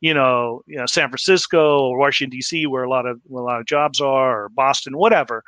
you 0.00 0.14
know, 0.14 0.62
you 0.66 0.76
know, 0.76 0.86
San 0.86 1.08
Francisco 1.08 1.88
or 1.88 1.98
Washington 1.98 2.36
D.C., 2.36 2.66
where 2.66 2.84
a 2.84 2.90
lot 2.90 3.06
of 3.06 3.20
a 3.30 3.34
lot 3.34 3.60
of 3.60 3.66
jobs 3.66 4.00
are, 4.00 4.44
or 4.44 4.48
Boston, 4.50 4.96
whatever. 4.96 5.42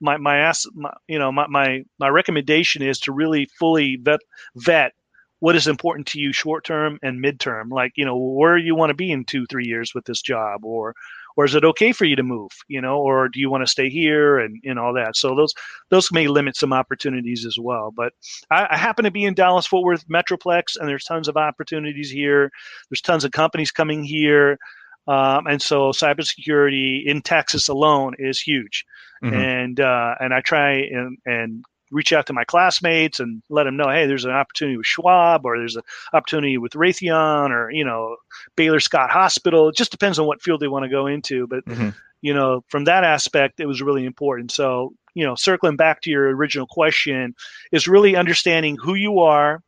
My 0.00 0.16
my 0.16 0.38
ass, 0.38 0.66
my, 0.74 0.92
you 1.08 1.18
know, 1.18 1.32
my, 1.32 1.46
my 1.48 1.82
my 1.98 2.08
recommendation 2.08 2.82
is 2.82 2.98
to 3.00 3.12
really 3.12 3.48
fully 3.58 3.96
vet 4.02 4.20
vet 4.56 4.92
what 5.40 5.56
is 5.56 5.66
important 5.66 6.06
to 6.08 6.18
you 6.18 6.32
short 6.32 6.64
term 6.64 6.98
and 7.02 7.22
midterm. 7.22 7.70
Like, 7.70 7.92
you 7.96 8.04
know, 8.04 8.16
where 8.16 8.56
you 8.56 8.74
want 8.74 8.90
to 8.90 8.94
be 8.94 9.10
in 9.10 9.24
two, 9.24 9.46
three 9.46 9.66
years 9.66 9.92
with 9.94 10.04
this 10.04 10.22
job, 10.22 10.64
or 10.64 10.94
or 11.36 11.44
is 11.44 11.54
it 11.54 11.64
okay 11.64 11.92
for 11.92 12.04
you 12.04 12.16
to 12.16 12.22
move 12.22 12.50
you 12.68 12.80
know 12.80 12.98
or 12.98 13.28
do 13.28 13.40
you 13.40 13.50
want 13.50 13.62
to 13.62 13.70
stay 13.70 13.88
here 13.88 14.38
and, 14.38 14.60
and 14.64 14.78
all 14.78 14.92
that 14.94 15.16
so 15.16 15.34
those 15.34 15.52
those 15.90 16.10
may 16.12 16.28
limit 16.28 16.56
some 16.56 16.72
opportunities 16.72 17.44
as 17.46 17.58
well 17.58 17.92
but 17.96 18.12
I, 18.50 18.66
I 18.70 18.76
happen 18.76 19.04
to 19.04 19.10
be 19.10 19.24
in 19.24 19.34
dallas 19.34 19.66
fort 19.66 19.84
worth 19.84 20.08
metroplex 20.08 20.76
and 20.78 20.88
there's 20.88 21.04
tons 21.04 21.28
of 21.28 21.36
opportunities 21.36 22.10
here 22.10 22.50
there's 22.90 23.00
tons 23.00 23.24
of 23.24 23.32
companies 23.32 23.70
coming 23.70 24.04
here 24.04 24.58
um, 25.06 25.46
and 25.46 25.60
so 25.60 25.90
cybersecurity 25.90 27.04
in 27.04 27.20
Texas 27.20 27.68
alone 27.68 28.14
is 28.18 28.40
huge. 28.40 28.84
Mm-hmm. 29.22 29.34
And 29.34 29.80
uh, 29.80 30.14
and 30.20 30.32
I 30.32 30.40
try 30.40 30.72
and, 30.72 31.18
and 31.26 31.64
reach 31.94 32.12
out 32.12 32.26
to 32.26 32.32
my 32.32 32.44
classmates 32.44 33.20
and 33.20 33.42
let 33.48 33.64
them 33.64 33.76
know, 33.76 33.88
hey, 33.88 34.06
there's 34.06 34.24
an 34.24 34.32
opportunity 34.32 34.76
with 34.76 34.86
Schwab 34.86 35.46
or 35.46 35.56
there's 35.56 35.76
an 35.76 35.82
opportunity 36.12 36.58
with 36.58 36.72
Raytheon 36.72 37.50
or, 37.50 37.70
you 37.70 37.84
know, 37.84 38.16
Baylor 38.56 38.80
Scott 38.80 39.10
Hospital. 39.10 39.68
It 39.68 39.76
just 39.76 39.92
depends 39.92 40.18
on 40.18 40.26
what 40.26 40.42
field 40.42 40.60
they 40.60 40.68
want 40.68 40.82
to 40.82 40.90
go 40.90 41.06
into. 41.06 41.46
But, 41.46 41.64
mm-hmm. 41.64 41.90
you 42.20 42.34
know, 42.34 42.64
from 42.68 42.84
that 42.84 43.04
aspect, 43.04 43.60
it 43.60 43.66
was 43.66 43.80
really 43.80 44.04
important. 44.04 44.50
So, 44.50 44.92
you 45.14 45.24
know, 45.24 45.36
circling 45.36 45.76
back 45.76 46.00
to 46.02 46.10
your 46.10 46.34
original 46.34 46.66
question 46.66 47.34
is 47.70 47.86
really 47.86 48.16
understanding 48.16 48.76
who 48.76 48.94
you 48.94 49.20
are, 49.20 49.62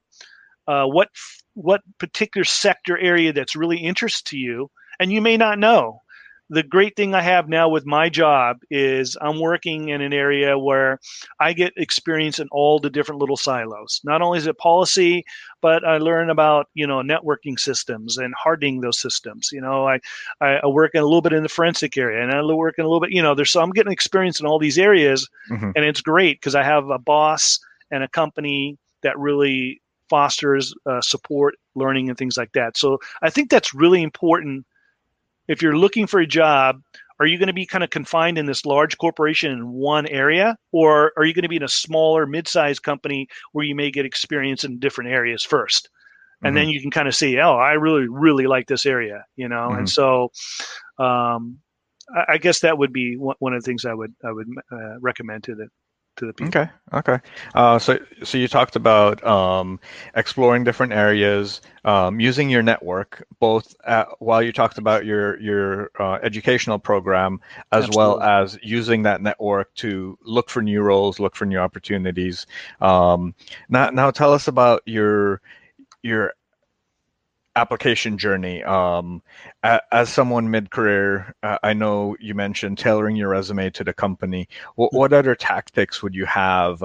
uh, 0.67 0.87
what 0.87 1.09
what 1.55 1.81
particular 1.99 2.45
sector 2.45 2.99
area 2.99 3.33
that's 3.33 3.57
really 3.57 3.79
interest 3.79 4.27
to 4.27 4.37
you, 4.37 4.69
and 4.99 5.13
you 5.13 5.23
may 5.23 5.37
not 5.37 5.59
know 5.59 6.03
the 6.49 6.63
great 6.63 6.95
thing 6.95 7.15
I 7.15 7.23
have 7.23 7.49
now 7.49 7.69
with 7.69 7.87
my 7.87 8.09
job 8.09 8.59
is 8.71 9.17
I'm 9.21 9.41
working 9.41 9.89
in 9.89 10.01
an 10.01 10.13
area 10.13 10.59
where 10.59 11.01
I 11.41 11.53
get 11.53 11.73
experience 11.77 12.39
in 12.39 12.49
all 12.53 12.79
the 12.79 12.91
different 12.91 13.21
little 13.21 13.37
silos. 13.37 14.01
Not 14.05 14.23
only 14.23 14.39
is 14.39 14.47
it 14.47 14.59
policy, 14.59 15.25
but 15.61 15.85
I 15.85 15.99
learn 15.99 16.31
about 16.31 16.69
you 16.75 16.87
know 16.87 17.03
networking 17.03 17.59
systems 17.59 18.17
and 18.17 18.33
hardening 18.35 18.81
those 18.81 19.01
systems. 19.01 19.51
You 19.53 19.61
know, 19.61 19.89
I 19.89 20.01
I 20.41 20.67
work 20.67 20.93
in 20.95 21.01
a 21.01 21.05
little 21.05 21.23
bit 21.23 21.33
in 21.33 21.43
the 21.43 21.49
forensic 21.49 21.97
area, 21.97 22.23
and 22.23 22.33
I 22.33 22.43
work 22.43 22.77
in 22.79 22.85
a 22.85 22.89
little 22.89 23.01
bit. 23.01 23.13
You 23.13 23.23
know, 23.23 23.35
there's 23.35 23.51
so 23.51 23.61
I'm 23.61 23.71
getting 23.71 23.93
experience 23.93 24.39
in 24.39 24.47
all 24.47 24.59
these 24.59 24.79
areas, 24.79 25.29
mm-hmm. 25.51 25.71
and 25.75 25.85
it's 25.85 26.01
great 26.01 26.41
because 26.41 26.55
I 26.55 26.63
have 26.63 26.89
a 26.91 26.99
boss 26.99 27.59
and 27.91 28.03
a 28.03 28.09
company 28.09 28.79
that 29.03 29.19
really 29.19 29.81
fosters 30.09 30.73
uh, 30.87 31.01
support 31.01 31.57
learning 31.75 32.09
and 32.09 32.17
things 32.17 32.37
like 32.37 32.53
that. 32.53 32.77
So 32.77 32.99
I 33.23 33.31
think 33.31 33.51
that's 33.51 33.75
really 33.75 34.03
important 34.03 34.65
if 35.49 35.63
you're 35.63 35.77
looking 35.77 36.07
for 36.07 36.21
a 36.21 36.27
job, 36.27 36.81
are 37.19 37.27
you 37.27 37.39
going 37.39 37.47
to 37.47 37.55
be 37.55 37.67
kind 37.67 37.83
of 37.83 37.91
confined 37.91 38.39
in 38.39 38.47
this 38.47 38.67
large 38.67 38.99
corporation 38.99 39.51
in 39.51 39.73
one 39.73 40.07
area, 40.07 40.57
or 40.73 41.13
are 41.17 41.25
you 41.25 41.33
going 41.33 41.45
to 41.45 41.49
be 41.49 41.57
in 41.57 41.63
a 41.63 41.69
smaller, 41.69 42.27
mid-sized 42.27 42.83
company 42.83 43.29
where 43.53 43.65
you 43.65 43.75
may 43.75 43.91
get 43.91 44.05
experience 44.05 44.65
in 44.65 44.79
different 44.79 45.11
areas 45.11 45.43
first? 45.43 45.89
And 46.43 46.55
mm-hmm. 46.55 46.57
then 46.57 46.69
you 46.69 46.83
can 46.83 46.91
kind 46.91 47.09
of 47.09 47.15
see, 47.15 47.39
oh, 47.39 47.55
I 47.55 47.73
really, 47.73 48.07
really 48.09 48.47
like 48.47 48.67
this 48.67 48.85
area, 48.85 49.25
you 49.37 49.49
know. 49.49 49.69
Mm-hmm. 49.71 49.79
And 49.79 49.91
so, 49.91 50.33
um, 50.99 51.59
I, 52.15 52.35
I, 52.35 52.39
guess 52.39 52.61
that 52.61 52.77
would 52.77 52.93
be 52.93 53.17
one, 53.17 53.37
one, 53.39 53.55
of 53.55 53.63
the 53.63 53.67
things 53.67 53.87
I 53.87 53.95
would 53.95 54.15
I 54.23 54.33
would 54.33 54.49
uh, 54.71 55.01
recommend 55.01 55.45
to 55.45 55.55
the 55.55 55.69
to 56.17 56.27
the 56.27 56.33
people. 56.33 56.49
Okay. 56.49 56.71
Okay. 56.93 57.19
Uh, 57.55 57.79
so, 57.79 57.99
so 58.23 58.39
you 58.39 58.49
talked 58.49 58.77
about 58.77 59.25
um, 59.27 59.81
exploring 60.15 60.65
different 60.65 60.93
areas, 60.93 61.61
um, 61.85 62.21
using 62.21 62.49
your 62.49 62.63
network, 62.63 63.27
both 63.39 63.75
at, 63.87 64.09
while 64.21 64.43
you 64.43 64.53
talked 64.53 64.79
about 64.79 65.05
your 65.05 65.39
your 65.41 65.91
uh, 65.99 66.19
educational 66.23 66.79
program, 66.79 67.41
as 67.73 67.85
Absolutely. 67.85 67.97
well 67.97 68.21
as 68.21 68.59
using 68.63 69.03
that 69.03 69.21
network 69.21 69.75
to 69.77 70.19
look 70.23 70.49
for 70.49 70.63
new 70.63 70.83
roles, 70.83 71.19
look 71.19 71.37
for 71.37 71.47
new 71.47 71.59
opportunities. 71.59 72.47
Um, 72.81 73.35
now, 73.69 73.91
now, 73.91 74.11
tell 74.11 74.33
us 74.33 74.49
about 74.49 74.83
your 74.87 75.41
your 76.03 76.35
application 77.57 78.19
journey. 78.19 78.63
Um, 78.63 79.23
as 79.65 80.11
someone 80.11 80.51
mid-career, 80.51 81.35
uh, 81.43 81.59
I 81.63 81.73
know 81.73 82.17
you 82.21 82.35
mentioned 82.35 82.79
tailoring 82.79 83.17
your 83.17 83.31
resume 83.31 83.71
to 83.71 83.83
the 83.83 83.95
company. 83.95 84.49
What, 84.77 84.93
what 84.93 85.13
other 85.13 85.35
tactics 85.35 86.03
would 86.03 86.15
you 86.15 86.27
have 86.27 86.85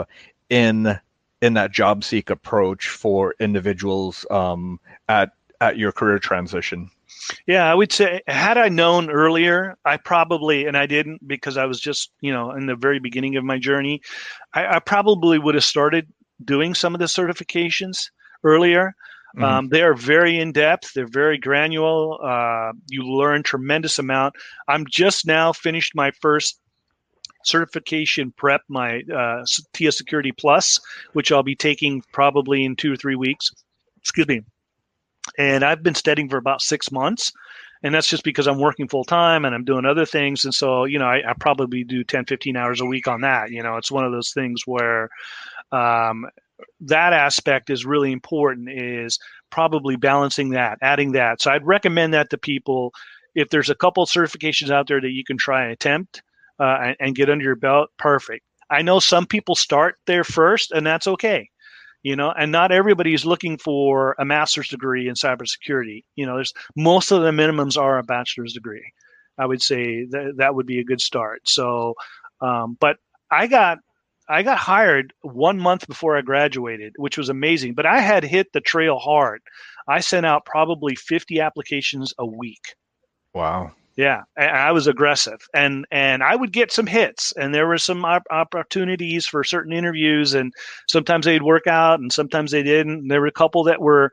in 0.49 0.99
in 1.41 1.55
that 1.55 1.71
job 1.71 2.03
seek 2.03 2.29
approach 2.29 2.87
for 2.87 3.35
individuals 3.39 4.25
um, 4.31 4.79
at 5.09 5.31
at 5.59 5.77
your 5.77 5.91
career 5.91 6.17
transition? 6.17 6.89
Yeah, 7.45 7.69
I 7.69 7.75
would 7.75 7.91
say 7.91 8.21
had 8.27 8.57
I 8.57 8.69
known 8.69 9.11
earlier, 9.11 9.77
I 9.85 9.97
probably 9.97 10.65
and 10.65 10.77
I 10.77 10.85
didn't 10.85 11.27
because 11.27 11.57
I 11.57 11.65
was 11.65 11.79
just 11.79 12.11
you 12.21 12.31
know 12.31 12.51
in 12.51 12.65
the 12.65 12.75
very 12.75 12.99
beginning 12.99 13.35
of 13.35 13.43
my 13.43 13.59
journey. 13.59 14.01
I, 14.53 14.77
I 14.77 14.79
probably 14.79 15.37
would 15.37 15.55
have 15.55 15.63
started 15.63 16.07
doing 16.43 16.73
some 16.73 16.95
of 16.95 16.99
the 16.99 17.05
certifications 17.05 18.09
earlier 18.43 18.95
Mm-hmm. 19.35 19.43
Um, 19.43 19.69
they 19.69 19.81
are 19.81 19.93
very 19.93 20.39
in 20.39 20.51
depth. 20.51 20.93
They're 20.93 21.07
very 21.07 21.38
granular. 21.38 22.23
Uh, 22.23 22.73
you 22.88 23.03
learn 23.03 23.43
tremendous 23.43 24.00
amount. 24.00 24.35
I'm 24.67 24.85
just 24.89 25.25
now 25.25 25.53
finished 25.53 25.95
my 25.95 26.11
first 26.21 26.59
certification 27.43 28.33
prep, 28.38 28.61
my 28.67 29.01
uh, 29.13 29.43
TIA 29.73 29.91
Security 29.91 30.31
Plus, 30.31 30.79
which 31.13 31.31
I'll 31.31 31.43
be 31.43 31.55
taking 31.55 32.03
probably 32.11 32.65
in 32.65 32.75
two 32.75 32.93
or 32.93 32.97
three 32.97 33.15
weeks. 33.15 33.50
Excuse 34.00 34.27
me. 34.27 34.41
And 35.38 35.63
I've 35.63 35.83
been 35.83 35.95
studying 35.95 36.29
for 36.29 36.38
about 36.38 36.61
six 36.61 36.91
months. 36.91 37.31
And 37.83 37.95
that's 37.95 38.07
just 38.07 38.23
because 38.23 38.47
I'm 38.47 38.59
working 38.59 38.88
full 38.88 39.03
time 39.03 39.43
and 39.43 39.55
I'm 39.55 39.63
doing 39.63 39.85
other 39.85 40.05
things. 40.05 40.45
And 40.45 40.53
so, 40.53 40.85
you 40.85 41.00
know, 41.00 41.07
I, 41.07 41.23
I, 41.27 41.33
probably 41.39 41.83
do 41.83 42.03
10, 42.03 42.25
15 42.25 42.55
hours 42.55 42.79
a 42.79 42.85
week 42.85 43.07
on 43.07 43.21
that. 43.21 43.50
You 43.50 43.63
know, 43.63 43.77
it's 43.77 43.91
one 43.91 44.05
of 44.05 44.11
those 44.11 44.33
things 44.33 44.61
where 44.67 45.09
um, 45.71 46.25
that 46.81 47.13
aspect 47.13 47.69
is 47.69 47.85
really 47.85 48.11
important 48.11 48.69
is 48.69 49.19
probably 49.49 49.95
balancing 49.95 50.49
that 50.51 50.77
adding 50.81 51.13
that. 51.13 51.41
So 51.41 51.51
i'd 51.51 51.65
recommend 51.65 52.13
that 52.13 52.29
to 52.31 52.37
people. 52.37 52.93
If 53.33 53.49
there's 53.49 53.69
a 53.69 53.75
couple 53.75 54.05
certifications 54.05 54.69
out 54.69 54.87
there 54.87 54.99
that 54.99 55.11
you 55.11 55.23
can 55.23 55.37
try 55.37 55.63
and 55.63 55.71
attempt 55.71 56.21
uh, 56.59 56.77
and, 56.83 56.95
and, 56.99 57.15
get 57.15 57.29
under 57.29 57.45
your 57.45 57.55
belt 57.55 57.89
perfect. 57.97 58.45
I 58.69 58.81
know 58.81 58.99
some 58.99 59.25
people 59.25 59.55
start 59.55 59.95
there 60.05 60.23
first 60.23 60.71
and 60.71 60.85
that's 60.85 61.07
okay 61.07 61.49
you 62.03 62.15
know 62.15 62.31
and 62.31 62.51
not 62.51 62.71
everybody 62.71 63.13
is 63.13 63.25
looking 63.25 63.57
for 63.57 64.15
a 64.19 64.25
master's 64.25 64.67
degree 64.67 65.07
in 65.07 65.15
cybersecurity. 65.15 66.03
You 66.15 66.25
know 66.25 66.35
there's 66.35 66.53
most 66.75 67.11
of 67.11 67.21
the 67.21 67.31
minimums 67.31 67.77
are 67.77 67.97
a 67.97 68.03
bachelor's 68.03 68.53
degree. 68.53 68.91
I 69.37 69.45
would 69.45 69.61
say 69.61 70.05
that 70.05 70.33
that 70.37 70.55
would 70.55 70.65
be 70.65 70.79
a 70.79 70.83
good 70.83 71.01
start. 71.01 71.47
So 71.47 71.95
um, 72.41 72.77
but 72.79 72.97
i 73.29 73.47
got 73.47 73.79
I 74.31 74.43
got 74.43 74.57
hired 74.57 75.13
one 75.21 75.59
month 75.59 75.88
before 75.88 76.17
I 76.17 76.21
graduated, 76.21 76.93
which 76.97 77.17
was 77.17 77.29
amazing. 77.29 77.73
But 77.73 77.85
I 77.85 78.00
had 78.00 78.23
hit 78.23 78.53
the 78.53 78.61
trail 78.61 78.97
hard. 78.97 79.41
I 79.88 80.00
sent 80.00 80.25
out 80.25 80.45
probably 80.45 80.95
50 80.95 81.41
applications 81.41 82.13
a 82.17 82.25
week. 82.25 82.75
Wow. 83.33 83.73
Yeah, 83.97 84.21
I 84.38 84.71
was 84.71 84.88
aggressive, 84.88 85.41
and 85.53 85.85
and 85.91 86.23
I 86.23 86.33
would 86.33 86.53
get 86.53 86.71
some 86.71 86.88
hits, 86.88 87.33
and 87.33 87.53
there 87.53 87.67
were 87.67 87.77
some 87.77 88.05
opportunities 88.05 89.25
for 89.25 89.43
certain 89.43 89.73
interviews, 89.73 90.33
and 90.33 90.53
sometimes 90.88 91.25
they'd 91.25 91.43
work 91.43 91.67
out, 91.67 92.00
and 92.00 92.11
sometimes 92.11 92.51
they 92.51 92.63
didn't. 92.63 93.00
And 93.00 93.11
there 93.11 93.19
were 93.19 93.27
a 93.27 93.33
couple 93.33 93.65
that 93.65 93.81
were, 93.81 94.11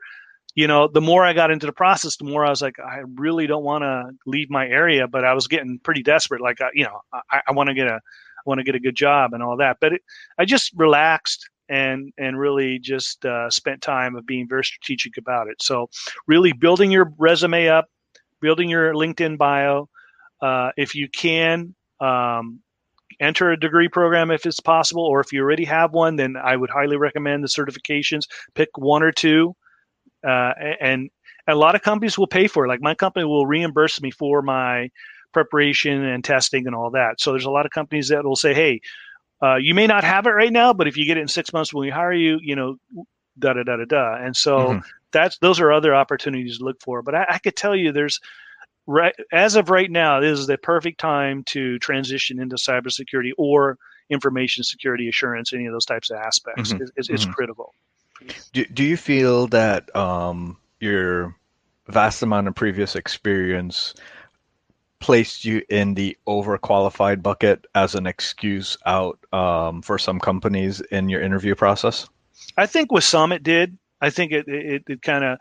you 0.53 0.67
know, 0.67 0.89
the 0.89 0.99
more 0.99 1.23
I 1.23 1.31
got 1.31 1.49
into 1.49 1.65
the 1.65 1.71
process, 1.71 2.17
the 2.17 2.25
more 2.25 2.45
I 2.45 2.49
was 2.49 2.61
like, 2.61 2.77
I 2.77 3.03
really 3.15 3.47
don't 3.47 3.63
want 3.63 3.83
to 3.83 4.11
leave 4.25 4.49
my 4.49 4.67
area, 4.67 5.07
but 5.07 5.23
I 5.23 5.33
was 5.33 5.47
getting 5.47 5.79
pretty 5.81 6.03
desperate. 6.03 6.41
Like, 6.41 6.59
uh, 6.59 6.69
you 6.73 6.83
know, 6.83 6.99
I, 7.31 7.41
I 7.47 7.51
want 7.53 7.69
to 7.69 7.73
get 7.73 7.87
a 7.87 8.01
want 8.49 8.59
to 8.59 8.65
get 8.65 8.75
a 8.75 8.79
good 8.79 8.95
job 8.95 9.33
and 9.33 9.41
all 9.41 9.57
that. 9.57 9.77
But 9.79 9.93
it, 9.93 10.01
I 10.37 10.45
just 10.45 10.73
relaxed 10.75 11.49
and 11.69 12.11
and 12.17 12.37
really 12.37 12.79
just 12.79 13.25
uh, 13.25 13.49
spent 13.49 13.81
time 13.81 14.15
of 14.15 14.25
being 14.25 14.47
very 14.47 14.63
strategic 14.63 15.17
about 15.17 15.47
it. 15.47 15.61
So 15.61 15.89
really 16.27 16.51
building 16.51 16.91
your 16.91 17.13
resume 17.17 17.69
up, 17.69 17.85
building 18.41 18.69
your 18.69 18.93
LinkedIn 18.93 19.37
bio. 19.37 19.87
Uh, 20.41 20.71
if 20.77 20.95
you 20.95 21.09
can, 21.09 21.75
um, 21.99 22.61
enter 23.19 23.51
a 23.51 23.59
degree 23.59 23.89
program 23.89 24.31
if 24.31 24.45
it's 24.45 24.59
possible, 24.59 25.03
or 25.03 25.19
if 25.19 25.33
you 25.33 25.41
already 25.41 25.65
have 25.65 25.91
one, 25.91 26.15
then 26.15 26.35
I 26.37 26.55
would 26.55 26.69
highly 26.69 26.97
recommend 26.97 27.43
the 27.43 27.47
certifications. 27.47 28.23
Pick 28.55 28.69
one 28.77 29.03
or 29.03 29.11
two, 29.11 29.55
uh, 30.25 30.53
and 30.79 31.09
a 31.47 31.55
lot 31.55 31.75
of 31.75 31.81
companies 31.81 32.17
will 32.17 32.27
pay 32.27 32.47
for 32.47 32.65
it. 32.65 32.69
Like 32.69 32.81
my 32.81 32.95
company 32.95 33.25
will 33.25 33.45
reimburse 33.45 34.01
me 34.01 34.11
for 34.11 34.41
my 34.41 34.89
preparation 35.33 36.03
and 36.03 36.23
testing 36.23 36.67
and 36.67 36.75
all 36.75 36.91
that. 36.91 37.19
So 37.21 37.31
there's 37.31 37.45
a 37.45 37.51
lot 37.51 37.65
of 37.65 37.71
companies 37.71 38.09
that 38.09 38.23
will 38.23 38.35
say, 38.35 38.53
hey, 38.53 38.81
uh, 39.41 39.55
you 39.55 39.73
may 39.73 39.87
not 39.87 40.03
have 40.03 40.25
it 40.27 40.31
right 40.31 40.51
now, 40.51 40.73
but 40.73 40.87
if 40.87 40.97
you 40.97 41.05
get 41.05 41.17
it 41.17 41.21
in 41.21 41.27
six 41.27 41.53
months 41.53 41.73
when 41.73 41.81
we 41.81 41.89
hire 41.89 42.13
you, 42.13 42.39
you 42.41 42.55
know, 42.55 42.75
da 43.37 43.53
da 43.53 43.63
da 43.63 43.77
da 43.77 43.85
da. 43.85 44.15
And 44.15 44.35
so 44.35 44.57
mm-hmm. 44.57 44.79
that's 45.11 45.37
those 45.39 45.59
are 45.59 45.71
other 45.71 45.95
opportunities 45.95 46.57
to 46.57 46.65
look 46.65 46.81
for. 46.81 47.01
But 47.01 47.15
I, 47.15 47.25
I 47.29 47.37
could 47.39 47.55
tell 47.55 47.75
you, 47.75 47.91
there's 47.91 48.19
right 48.85 49.15
as 49.31 49.55
of 49.55 49.69
right 49.69 49.89
now, 49.89 50.19
this 50.19 50.37
is 50.37 50.47
the 50.47 50.57
perfect 50.57 50.99
time 50.99 51.43
to 51.45 51.79
transition 51.79 52.39
into 52.39 52.57
cybersecurity 52.57 53.31
or 53.37 53.77
information 54.09 54.63
security 54.63 55.07
assurance. 55.07 55.53
Any 55.53 55.67
of 55.67 55.73
those 55.73 55.85
types 55.85 56.09
of 56.09 56.17
aspects 56.17 56.73
mm-hmm. 56.73 56.83
is, 56.97 57.09
is, 57.09 57.21
mm-hmm. 57.21 57.31
critical. 57.31 57.73
Do, 58.51 58.65
do 58.65 58.83
you 58.83 58.97
feel 58.97 59.47
that 59.47 59.95
um, 59.95 60.57
your 60.81 61.35
vast 61.87 62.21
amount 62.21 62.47
of 62.47 62.55
previous 62.55 62.95
experience 62.95 63.93
placed 64.99 65.45
you 65.45 65.61
in 65.69 65.93
the 65.93 66.17
overqualified 66.27 67.21
bucket 67.21 67.65
as 67.75 67.95
an 67.95 68.05
excuse 68.05 68.77
out 68.85 69.19
um, 69.33 69.81
for 69.81 69.97
some 69.97 70.19
companies 70.19 70.81
in 70.91 71.09
your 71.09 71.21
interview 71.21 71.55
process? 71.55 72.07
I 72.57 72.65
think 72.65 72.91
with 72.91 73.03
some 73.03 73.31
it 73.31 73.43
did. 73.43 73.77
I 74.01 74.09
think 74.09 74.31
it 74.31 74.47
it, 74.47 74.83
it 74.87 75.01
kind 75.01 75.23
of 75.23 75.37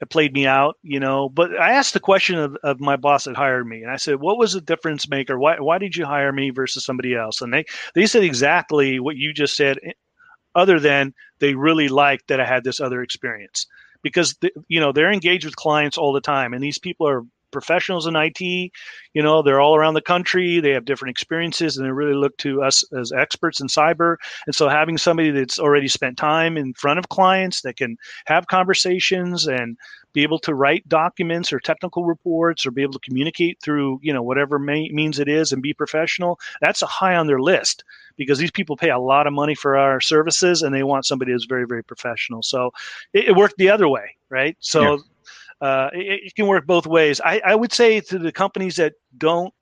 it 0.00 0.10
played 0.10 0.34
me 0.34 0.46
out, 0.46 0.76
you 0.82 1.00
know. 1.00 1.28
But 1.28 1.58
I 1.58 1.72
asked 1.72 1.94
the 1.94 2.00
question 2.00 2.38
of, 2.38 2.56
of 2.62 2.80
my 2.80 2.96
boss 2.96 3.24
that 3.24 3.36
hired 3.36 3.66
me, 3.66 3.82
and 3.82 3.90
I 3.90 3.96
said, 3.96 4.16
"What 4.16 4.38
was 4.38 4.52
the 4.52 4.60
difference 4.60 5.08
maker? 5.08 5.38
Why 5.38 5.58
why 5.60 5.78
did 5.78 5.96
you 5.96 6.04
hire 6.04 6.32
me 6.32 6.50
versus 6.50 6.84
somebody 6.84 7.14
else?" 7.14 7.40
And 7.40 7.52
they 7.52 7.64
they 7.94 8.06
said 8.06 8.24
exactly 8.24 9.00
what 9.00 9.16
you 9.16 9.32
just 9.32 9.56
said, 9.56 9.78
eh, 9.84 9.92
other 10.54 10.80
than 10.80 11.14
they 11.38 11.54
really 11.54 11.88
liked 11.88 12.28
that 12.28 12.40
I 12.40 12.44
had 12.44 12.64
this 12.64 12.80
other 12.80 13.02
experience 13.02 13.66
because 14.02 14.34
the, 14.40 14.50
you 14.68 14.80
know 14.80 14.92
they're 14.92 15.12
engaged 15.12 15.44
with 15.44 15.56
clients 15.56 15.96
all 15.96 16.12
the 16.12 16.20
time, 16.20 16.52
and 16.52 16.62
these 16.62 16.78
people 16.78 17.08
are 17.08 17.22
professionals 17.52 18.06
in 18.06 18.16
IT. 18.16 18.40
You 18.40 19.22
know, 19.22 19.42
they're 19.42 19.60
all 19.60 19.76
around 19.76 19.94
the 19.94 20.00
country. 20.00 20.60
They 20.60 20.70
have 20.70 20.84
different 20.84 21.10
experiences, 21.10 21.76
and 21.76 21.86
they 21.86 21.92
really 21.92 22.14
look 22.14 22.36
to 22.38 22.62
us 22.62 22.82
as 22.92 23.12
experts 23.12 23.60
in 23.60 23.68
cyber. 23.68 24.16
And 24.46 24.54
so, 24.54 24.68
having 24.68 24.98
somebody 24.98 25.30
that's 25.30 25.58
already 25.58 25.88
spent 25.88 26.16
time 26.16 26.56
in 26.56 26.74
front 26.74 26.98
of 26.98 27.08
clients 27.08 27.62
that 27.62 27.76
can 27.76 27.96
have 28.26 28.46
conversations 28.46 29.46
and 29.46 29.76
be 30.12 30.22
able 30.22 30.38
to 30.40 30.54
write 30.54 30.88
documents 30.88 31.52
or 31.52 31.60
technical 31.60 32.04
reports 32.04 32.66
or 32.66 32.70
be 32.70 32.82
able 32.82 32.92
to 32.92 32.98
communicate 32.98 33.60
through 33.62 33.98
you 34.02 34.12
know 34.12 34.22
whatever 34.22 34.58
may, 34.58 34.88
means 34.90 35.18
it 35.18 35.28
is 35.28 35.52
and 35.52 35.62
be 35.62 35.72
professional 35.72 36.38
that's 36.60 36.82
a 36.82 36.86
high 36.86 37.16
on 37.16 37.26
their 37.26 37.40
list 37.40 37.84
because 38.16 38.38
these 38.38 38.50
people 38.50 38.76
pay 38.76 38.90
a 38.90 38.98
lot 38.98 39.26
of 39.26 39.32
money 39.32 39.54
for 39.54 39.76
our 39.76 40.00
services 40.00 40.62
and 40.62 40.74
they 40.74 40.82
want 40.82 41.06
somebody 41.06 41.32
who's 41.32 41.46
very 41.46 41.66
very 41.66 41.82
professional 41.82 42.42
so 42.42 42.70
it, 43.12 43.28
it 43.28 43.36
worked 43.36 43.56
the 43.56 43.70
other 43.70 43.88
way 43.88 44.16
right 44.28 44.56
so 44.60 44.94
yeah 44.94 45.02
uh, 45.62 45.90
it, 45.92 46.20
it, 46.24 46.34
can 46.34 46.48
work 46.48 46.66
both 46.66 46.86
ways. 46.86 47.20
I, 47.24 47.40
I, 47.44 47.54
would 47.54 47.72
say 47.72 48.00
to 48.00 48.18
the 48.18 48.32
companies 48.32 48.76
that 48.76 48.94
don't 49.16 49.54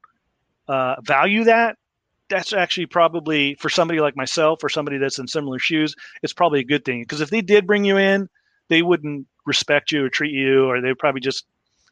uh, 0.67 0.97
value 1.03 1.45
that, 1.45 1.77
that's 2.31 2.55
actually 2.55 2.87
probably 2.87 3.55
for 3.57 3.69
somebody 3.69 4.01
like 4.01 4.17
myself 4.17 4.65
or 4.65 4.71
somebody 4.71 4.97
that's 4.97 5.19
in 5.19 5.29
similar 5.29 5.59
shoes, 5.59 5.95
it's 6.23 6.33
probably 6.33 6.61
a 6.61 6.65
good 6.65 6.87
thing. 6.87 7.03
Because 7.03 7.21
if 7.21 7.29
they 7.29 7.43
did 7.43 7.67
bring 7.67 7.85
you 7.85 7.99
in, 7.99 8.29
they 8.71 8.81
wouldn't 8.81 9.27
respect 9.45 9.93
you 9.93 10.07
or 10.07 10.09
treat 10.09 10.33
you, 10.33 10.65
or 10.65 10.81
they'd 10.81 10.99
probably 10.99 11.21
just 11.21 11.45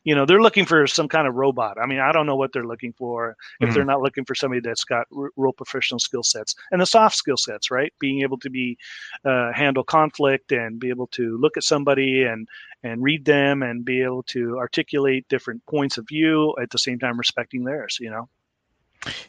you 0.05 0.15
know 0.15 0.25
they're 0.27 0.43
looking 0.43 0.65
for 0.65 0.87
some 0.87 1.09
kind 1.09 1.27
of 1.27 1.35
robot. 1.35 1.77
I 1.81 1.87
mean 1.87 2.01
i 2.01 2.13
don't 2.13 2.27
know 2.27 2.37
what 2.37 2.53
they're 2.53 2.67
looking 2.67 2.93
for 2.93 3.37
if 3.61 3.67
mm-hmm. 3.67 3.75
they're 3.75 3.85
not 3.85 4.01
looking 4.01 4.25
for 4.25 4.35
somebody 4.35 4.61
that's 4.61 4.85
got 4.85 5.07
r- 5.17 5.31
real 5.37 5.53
professional 5.53 5.99
skill 5.99 6.23
sets 6.23 6.55
and 6.71 6.81
the 6.81 6.87
soft 6.87 7.17
skill 7.17 7.37
sets 7.37 7.71
right? 7.71 7.93
Being 8.01 8.23
able 8.23 8.39
to 8.39 8.51
be 8.51 8.79
uh, 9.25 9.53
handle 9.53 9.85
conflict 9.85 10.53
and 10.53 10.79
be 10.79 10.89
able 10.91 11.09
to 11.09 11.39
look 11.39 11.57
at 11.57 11.65
somebody 11.65 12.25
and 12.25 12.49
and 12.83 13.03
read 13.03 13.25
them 13.25 13.63
and 13.63 13.85
be 13.85 14.03
able 14.03 14.23
to 14.23 14.57
articulate 14.59 15.29
different 15.29 15.65
points 15.67 15.99
of 15.99 16.07
view 16.07 16.55
at 16.63 16.71
the 16.71 16.79
same 16.79 16.99
time 16.99 17.19
respecting 17.19 17.65
theirs 17.65 17.99
you 18.01 18.11
know 18.11 18.29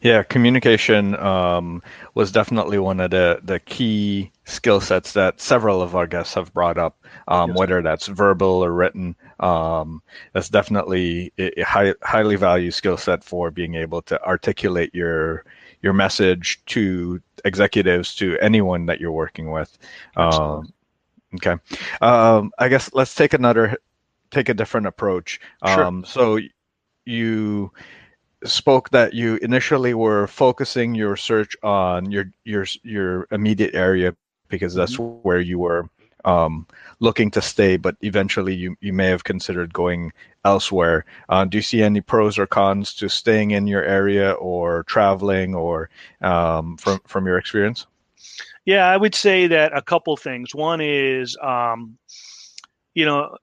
yeah, 0.01 0.23
communication 0.23 1.15
um, 1.17 1.84
was 2.13 2.32
definitely 2.32 2.79
one 2.79 2.99
of 2.99 3.12
the, 3.12 3.39
the 3.43 3.60
key 3.60 4.32
skill 4.45 4.82
sets 4.82 5.13
that 5.13 5.39
several 5.39 5.82
of 5.82 5.95
our 5.95 6.08
guests 6.08 6.34
have 6.34 6.53
brought 6.53 6.77
up, 6.77 6.97
um, 7.27 7.51
yes. 7.51 7.60
whether 7.60 7.82
that's 7.82 8.08
verbal 8.08 8.63
or 8.63 8.71
written. 8.73 9.15
Um, 9.39 10.01
that's 10.34 10.49
definitely 10.49 11.32
a 11.38 11.62
high, 11.62 11.93
highly 12.01 12.36
valued 12.36 12.73
skill 12.73 12.97
set 12.97 13.23
for 13.23 13.51
being 13.51 13.75
able 13.75 14.01
to 14.03 14.21
articulate 14.23 14.93
your 14.93 15.45
your 15.82 15.93
message 15.93 16.62
to 16.65 17.21
executives, 17.45 18.13
to 18.15 18.38
anyone 18.39 18.86
that 18.88 18.99
you're 18.99 19.13
working 19.13 19.51
with. 19.51 19.77
Um, 20.17 20.73
okay, 21.36 21.55
um, 22.01 22.51
I 22.60 22.67
guess 22.67 22.89
let's 22.93 23.15
take 23.15 23.34
another, 23.34 23.77
take 24.32 24.49
a 24.49 24.53
different 24.53 24.88
approach. 24.88 25.39
Sure. 25.65 25.86
Um, 25.86 26.03
so 26.03 26.39
you 27.05 27.71
spoke 28.45 28.89
that 28.91 29.13
you 29.13 29.38
initially 29.41 29.93
were 29.93 30.28
focusing 30.28 30.95
your 30.95 31.15
search 31.15 31.56
on 31.63 32.12
your 32.12 32.25
your 32.45 32.65
your 32.84 33.28
immediate 33.32 33.73
area 33.75 34.13
because 34.49 34.73
that's 34.75 34.97
Mhm. 34.97 34.99
where 34.99 35.06
you 35.06 35.23
were 35.25 35.60
um, 36.25 36.36
looking 36.99 37.32
to 37.32 37.41
stay, 37.41 37.78
but 37.78 37.95
eventually 38.02 38.38
you, 38.54 38.63
you 38.67 38.93
may 38.93 38.95
have 39.08 39.10
considered 39.10 39.73
going 39.73 40.12
elsewhere. 40.43 41.06
Uh, 41.28 41.45
do 41.45 41.58
you 41.58 41.62
see 41.62 41.82
any 41.82 42.02
pros 42.02 42.38
or 42.38 42.45
cons 42.47 42.93
to 42.95 43.10
staying 43.10 43.52
in 43.52 43.67
your 43.67 43.84
area 43.84 44.32
or 44.34 44.84
traveling 44.84 45.56
or 45.56 45.89
um, 46.21 46.78
from 46.78 46.99
from 47.06 47.25
your 47.28 47.38
experience? 47.38 47.88
Yeah, 48.65 48.86
I 48.88 48.97
would 48.97 49.15
say 49.15 49.47
that 49.47 49.75
a 49.75 49.82
couple 49.82 50.15
things. 50.17 50.54
One 50.54 50.82
is, 50.82 51.38
um, 51.41 51.97
you 52.93 53.06
know, 53.06 53.36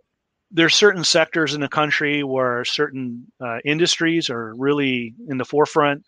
there's 0.51 0.75
certain 0.75 1.05
sectors 1.05 1.55
in 1.55 1.61
the 1.61 1.69
country 1.69 2.23
where 2.23 2.65
certain 2.65 3.27
uh, 3.45 3.59
industries 3.65 4.31
are 4.31 4.55
really 4.57 5.15
in 5.29 5.39
the 5.39 5.45
forefront. 5.45 6.05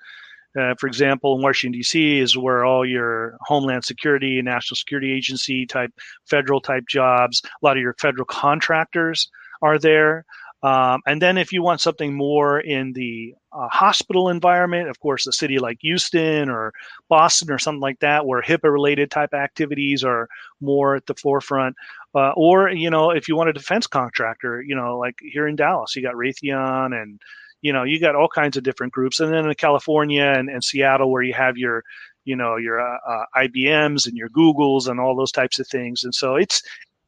Uh, 0.58 0.74
for 0.78 0.86
example, 0.86 1.36
in 1.36 1.42
Washington 1.42 1.78
D.C. 1.78 2.18
is 2.18 2.36
where 2.36 2.64
all 2.64 2.86
your 2.86 3.36
Homeland 3.42 3.84
Security, 3.84 4.38
and 4.38 4.46
National 4.46 4.76
Security 4.76 5.12
Agency 5.12 5.66
type, 5.66 5.92
federal 6.26 6.60
type 6.60 6.84
jobs, 6.88 7.42
a 7.44 7.66
lot 7.66 7.76
of 7.76 7.82
your 7.82 7.94
federal 8.00 8.24
contractors 8.24 9.30
are 9.62 9.78
there. 9.78 10.24
Um, 10.62 11.02
and 11.06 11.22
then 11.22 11.38
if 11.38 11.52
you 11.52 11.62
want 11.62 11.80
something 11.80 12.14
more 12.14 12.58
in 12.58 12.92
the 12.92 13.34
uh, 13.52 13.68
hospital 13.68 14.28
environment, 14.28 14.88
of 14.88 14.98
course, 14.98 15.26
a 15.26 15.32
city 15.32 15.58
like 15.58 15.78
Houston 15.82 16.48
or 16.48 16.72
Boston 17.08 17.50
or 17.52 17.58
something 17.58 17.80
like 17.80 18.00
that, 18.00 18.26
where 18.26 18.42
HIPAA 18.42 18.72
related 18.72 19.10
type 19.10 19.34
activities 19.34 20.02
are 20.02 20.28
more 20.60 20.96
at 20.96 21.06
the 21.06 21.14
forefront. 21.14 21.76
Uh, 22.14 22.32
or, 22.36 22.70
you 22.70 22.90
know, 22.90 23.10
if 23.10 23.28
you 23.28 23.36
want 23.36 23.50
a 23.50 23.52
defense 23.52 23.86
contractor, 23.86 24.62
you 24.62 24.74
know, 24.74 24.98
like 24.98 25.16
here 25.20 25.46
in 25.46 25.56
Dallas, 25.56 25.94
you 25.94 26.02
got 26.02 26.14
Raytheon 26.14 27.00
and, 27.00 27.20
you 27.60 27.72
know, 27.72 27.82
you 27.82 28.00
got 28.00 28.16
all 28.16 28.28
kinds 28.28 28.56
of 28.56 28.62
different 28.62 28.92
groups. 28.92 29.20
And 29.20 29.32
then 29.32 29.46
in 29.46 29.54
California 29.54 30.24
and, 30.24 30.48
and 30.48 30.64
Seattle, 30.64 31.10
where 31.10 31.22
you 31.22 31.34
have 31.34 31.56
your, 31.56 31.84
you 32.24 32.34
know, 32.34 32.56
your 32.56 32.80
uh, 32.80 32.98
uh, 33.06 33.24
IBMs 33.36 34.06
and 34.06 34.16
your 34.16 34.30
Googles 34.30 34.88
and 34.88 34.98
all 34.98 35.16
those 35.16 35.32
types 35.32 35.58
of 35.58 35.66
things. 35.66 36.02
And 36.04 36.14
so 36.14 36.36
it's, 36.36 36.62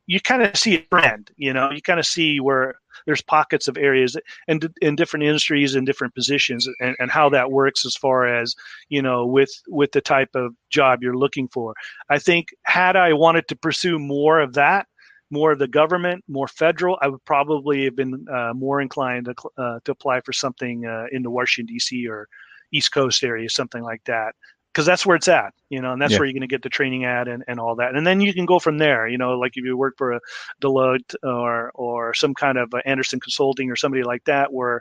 you 0.06 0.20
kind 0.20 0.42
of 0.42 0.56
see 0.56 0.74
a 0.74 0.80
trend, 0.92 1.30
you 1.36 1.52
know, 1.52 1.70
you 1.70 1.80
kind 1.80 2.00
of 2.00 2.06
see 2.06 2.40
where 2.40 2.74
there's 3.06 3.22
pockets 3.22 3.68
of 3.68 3.76
areas 3.78 4.16
and 4.48 4.68
in 4.82 4.96
different 4.96 5.24
industries 5.24 5.74
and 5.74 5.86
different 5.86 6.14
positions 6.14 6.68
and, 6.80 6.96
and 6.98 7.10
how 7.10 7.28
that 7.28 7.50
works 7.50 7.84
as 7.86 7.96
far 7.96 8.26
as 8.26 8.54
you 8.88 9.00
know 9.00 9.26
with 9.26 9.50
with 9.68 9.92
the 9.92 10.00
type 10.00 10.30
of 10.34 10.54
job 10.70 11.02
you're 11.02 11.16
looking 11.16 11.48
for 11.48 11.74
i 12.10 12.18
think 12.18 12.48
had 12.62 12.96
i 12.96 13.12
wanted 13.12 13.46
to 13.48 13.56
pursue 13.56 13.98
more 13.98 14.40
of 14.40 14.54
that 14.54 14.86
more 15.30 15.52
of 15.52 15.58
the 15.58 15.68
government 15.68 16.22
more 16.28 16.48
federal 16.48 16.98
i 17.02 17.08
would 17.08 17.24
probably 17.24 17.84
have 17.84 17.96
been 17.96 18.26
uh, 18.32 18.52
more 18.54 18.80
inclined 18.80 19.26
to, 19.26 19.34
uh, 19.58 19.78
to 19.84 19.92
apply 19.92 20.20
for 20.20 20.32
something 20.32 20.84
uh, 20.86 21.04
in 21.12 21.22
the 21.22 21.30
washington 21.30 21.72
d.c 21.74 22.06
or 22.08 22.28
east 22.72 22.92
coast 22.92 23.22
area 23.24 23.48
something 23.48 23.82
like 23.82 24.02
that 24.04 24.34
because 24.72 24.86
that's 24.86 25.04
where 25.04 25.16
it's 25.16 25.26
at, 25.26 25.52
you 25.68 25.80
know, 25.82 25.92
and 25.92 26.00
that's 26.00 26.12
Yeah. 26.12 26.18
where 26.20 26.26
you're 26.26 26.32
going 26.32 26.42
to 26.42 26.46
get 26.46 26.62
the 26.62 26.68
training 26.68 27.04
at 27.04 27.26
and, 27.26 27.42
and 27.48 27.58
all 27.58 27.74
that. 27.76 27.96
And 27.96 28.06
then 28.06 28.20
you 28.20 28.32
can 28.32 28.46
go 28.46 28.60
from 28.60 28.78
there, 28.78 29.08
you 29.08 29.18
know, 29.18 29.36
like 29.36 29.56
if 29.56 29.64
you 29.64 29.76
work 29.76 29.94
for 29.98 30.12
a 30.12 30.20
Deloitte 30.62 31.14
or, 31.24 31.72
or 31.74 32.14
some 32.14 32.34
kind 32.34 32.56
of 32.56 32.72
Andersen 32.84 33.18
Consulting 33.18 33.68
or 33.70 33.76
somebody 33.76 34.04
like 34.04 34.22
that, 34.26 34.52
where 34.52 34.80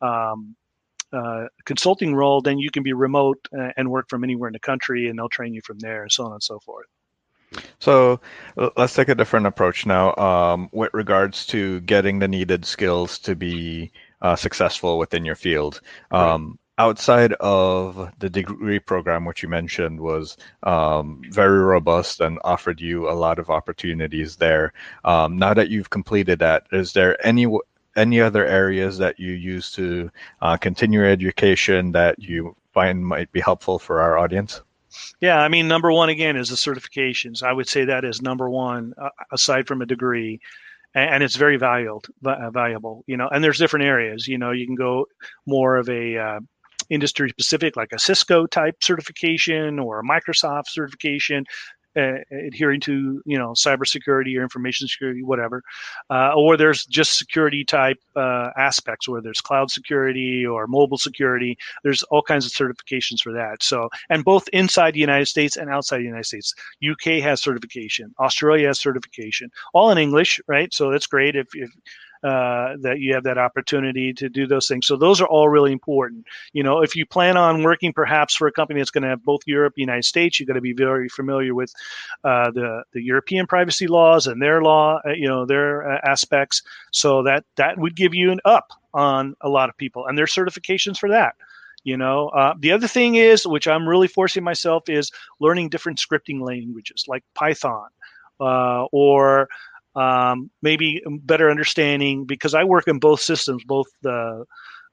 um, 0.00 0.54
uh, 1.12 1.46
consulting 1.64 2.14
role, 2.14 2.42
then 2.42 2.58
you 2.58 2.70
can 2.70 2.82
be 2.82 2.92
remote 2.92 3.38
uh, 3.56 3.70
and 3.76 3.90
work 3.90 4.08
from 4.08 4.24
anywhere 4.24 4.48
in 4.48 4.52
the 4.52 4.60
country 4.60 5.08
and 5.08 5.18
they'll 5.18 5.28
train 5.28 5.52
you 5.52 5.62
from 5.64 5.78
there 5.80 6.02
and 6.02 6.12
so 6.12 6.24
on 6.26 6.32
and 6.32 6.42
so 6.42 6.60
forth. 6.60 6.86
So 7.78 8.20
let's 8.76 8.94
take 8.94 9.08
a 9.08 9.14
different 9.14 9.46
approach 9.46 9.86
now 9.86 10.14
um, 10.16 10.68
with 10.72 10.90
regards 10.94 11.46
to 11.46 11.80
getting 11.82 12.18
the 12.18 12.28
needed 12.28 12.64
skills 12.64 13.18
to 13.20 13.34
be 13.34 13.92
uh, 14.22 14.36
successful 14.36 14.98
within 14.98 15.24
your 15.24 15.36
field. 15.36 15.80
Um, 16.10 16.58
Outside 16.76 17.34
of 17.34 18.10
the 18.18 18.28
degree 18.28 18.80
program, 18.80 19.24
which 19.24 19.44
you 19.44 19.48
mentioned 19.48 20.00
was 20.00 20.36
um, 20.64 21.22
very 21.30 21.60
robust 21.60 22.20
and 22.20 22.40
offered 22.42 22.80
you 22.80 23.08
a 23.08 23.14
lot 23.14 23.38
of 23.38 23.48
opportunities 23.48 24.34
there. 24.34 24.72
Um, 25.04 25.38
now 25.38 25.54
that 25.54 25.68
you've 25.68 25.90
completed 25.90 26.40
that, 26.40 26.66
is 26.72 26.92
there 26.92 27.24
any 27.24 27.46
any 27.94 28.20
other 28.20 28.44
areas 28.44 28.98
that 28.98 29.20
you 29.20 29.30
use 29.30 29.70
to 29.72 30.10
uh, 30.42 30.56
continue 30.56 31.04
education 31.06 31.92
that 31.92 32.18
you 32.18 32.56
find 32.72 33.06
might 33.06 33.30
be 33.30 33.40
helpful 33.40 33.78
for 33.78 34.00
our 34.00 34.18
audience? 34.18 34.60
Yeah, 35.20 35.38
I 35.38 35.48
mean, 35.48 35.68
number 35.68 35.90
one 35.90 36.08
again 36.08 36.36
is 36.36 36.48
the 36.50 36.56
certifications. 36.56 37.42
I 37.42 37.52
would 37.52 37.68
say 37.68 37.84
that 37.86 38.04
is 38.04 38.22
number 38.22 38.48
one, 38.48 38.94
uh, 39.00 39.10
aside 39.32 39.66
from 39.66 39.82
a 39.82 39.86
degree, 39.86 40.40
and, 40.94 41.14
and 41.14 41.22
it's 41.22 41.36
very 41.36 41.56
valuable. 41.56 42.02
va- 42.22 42.50
Valuable, 42.52 43.04
you 43.06 43.16
know. 43.16 43.28
And 43.28 43.42
there's 43.42 43.58
different 43.58 43.86
areas. 43.86 44.28
You 44.28 44.38
know, 44.38 44.50
you 44.52 44.66
can 44.66 44.74
go 44.76 45.06
more 45.46 45.76
of 45.76 45.88
a 45.88 46.16
uh, 46.18 46.40
industry 46.90 47.28
specific, 47.30 47.76
like 47.76 47.92
a 47.92 47.98
Cisco 47.98 48.46
type 48.46 48.76
certification 48.82 49.78
or 49.78 50.00
a 50.00 50.04
Microsoft 50.04 50.68
certification. 50.68 51.44
Uh, 51.96 52.18
adhering 52.46 52.80
to 52.80 53.22
you 53.24 53.38
know 53.38 53.50
cybersecurity 53.50 54.36
or 54.36 54.42
information 54.42 54.88
security, 54.88 55.22
whatever, 55.22 55.62
uh, 56.10 56.32
or 56.34 56.56
there's 56.56 56.84
just 56.86 57.16
security 57.16 57.64
type 57.64 57.98
uh, 58.16 58.50
aspects 58.58 59.08
where 59.08 59.20
there's 59.20 59.40
cloud 59.40 59.70
security 59.70 60.44
or 60.44 60.66
mobile 60.66 60.98
security. 60.98 61.56
There's 61.82 62.02
all 62.04 62.22
kinds 62.22 62.46
of 62.46 62.52
certifications 62.52 63.20
for 63.20 63.32
that. 63.32 63.62
So, 63.62 63.88
and 64.10 64.24
both 64.24 64.48
inside 64.52 64.94
the 64.94 65.00
United 65.00 65.26
States 65.26 65.56
and 65.56 65.70
outside 65.70 65.98
the 65.98 66.04
United 66.04 66.26
States. 66.26 66.54
UK 66.84 67.22
has 67.22 67.40
certification. 67.40 68.14
Australia 68.18 68.68
has 68.68 68.80
certification. 68.80 69.50
All 69.72 69.90
in 69.90 69.98
English, 69.98 70.40
right? 70.48 70.72
So 70.72 70.90
that's 70.90 71.06
great 71.06 71.36
if, 71.36 71.48
if 71.54 71.70
uh, 72.24 72.76
that 72.80 73.00
you 73.00 73.12
have 73.14 73.24
that 73.24 73.36
opportunity 73.36 74.14
to 74.14 74.30
do 74.30 74.46
those 74.46 74.66
things. 74.66 74.86
So 74.86 74.96
those 74.96 75.20
are 75.20 75.26
all 75.26 75.48
really 75.50 75.72
important. 75.72 76.26
You 76.54 76.62
know, 76.62 76.80
if 76.80 76.96
you 76.96 77.04
plan 77.04 77.36
on 77.36 77.62
working 77.62 77.92
perhaps 77.92 78.34
for 78.34 78.46
a 78.46 78.52
company 78.52 78.80
that's 78.80 78.90
going 78.90 79.02
to 79.02 79.10
have 79.10 79.22
both 79.22 79.42
Europe, 79.46 79.74
and 79.76 79.82
United 79.82 80.06
States, 80.06 80.40
you've 80.40 80.46
got 80.46 80.54
to 80.54 80.62
be 80.62 80.72
very 80.72 81.10
familiar 81.10 81.54
with 81.54 81.72
uh, 82.24 82.50
the 82.50 82.82
the 82.92 83.02
European 83.02 83.46
privacy 83.46 83.86
laws 83.86 84.26
and 84.26 84.40
their 84.40 84.62
law, 84.62 85.00
uh, 85.06 85.10
you 85.10 85.28
know, 85.28 85.44
their 85.44 85.86
uh, 85.86 86.00
aspects. 86.02 86.62
So 86.92 87.22
that 87.24 87.44
that 87.56 87.76
would 87.76 87.94
give 87.94 88.14
you 88.14 88.32
an 88.32 88.40
up 88.46 88.68
on 88.94 89.36
a 89.42 89.48
lot 89.50 89.68
of 89.68 89.76
people, 89.76 90.06
and 90.06 90.16
there's 90.16 90.32
certifications 90.34 90.98
for 90.98 91.10
that. 91.10 91.34
You 91.82 91.98
know, 91.98 92.28
uh, 92.28 92.54
the 92.58 92.72
other 92.72 92.88
thing 92.88 93.16
is, 93.16 93.46
which 93.46 93.68
I'm 93.68 93.86
really 93.86 94.08
forcing 94.08 94.42
myself, 94.42 94.88
is 94.88 95.12
learning 95.40 95.68
different 95.68 95.98
scripting 95.98 96.40
languages 96.40 97.04
like 97.06 97.22
Python 97.34 97.88
uh, 98.40 98.86
or 98.92 99.48
um, 99.94 100.50
maybe 100.62 101.02
better 101.22 101.50
understanding 101.50 102.24
because 102.26 102.54
I 102.54 102.64
work 102.64 102.88
in 102.88 102.98
both 102.98 103.20
systems, 103.20 103.62
both 103.64 103.86
the 104.02 104.44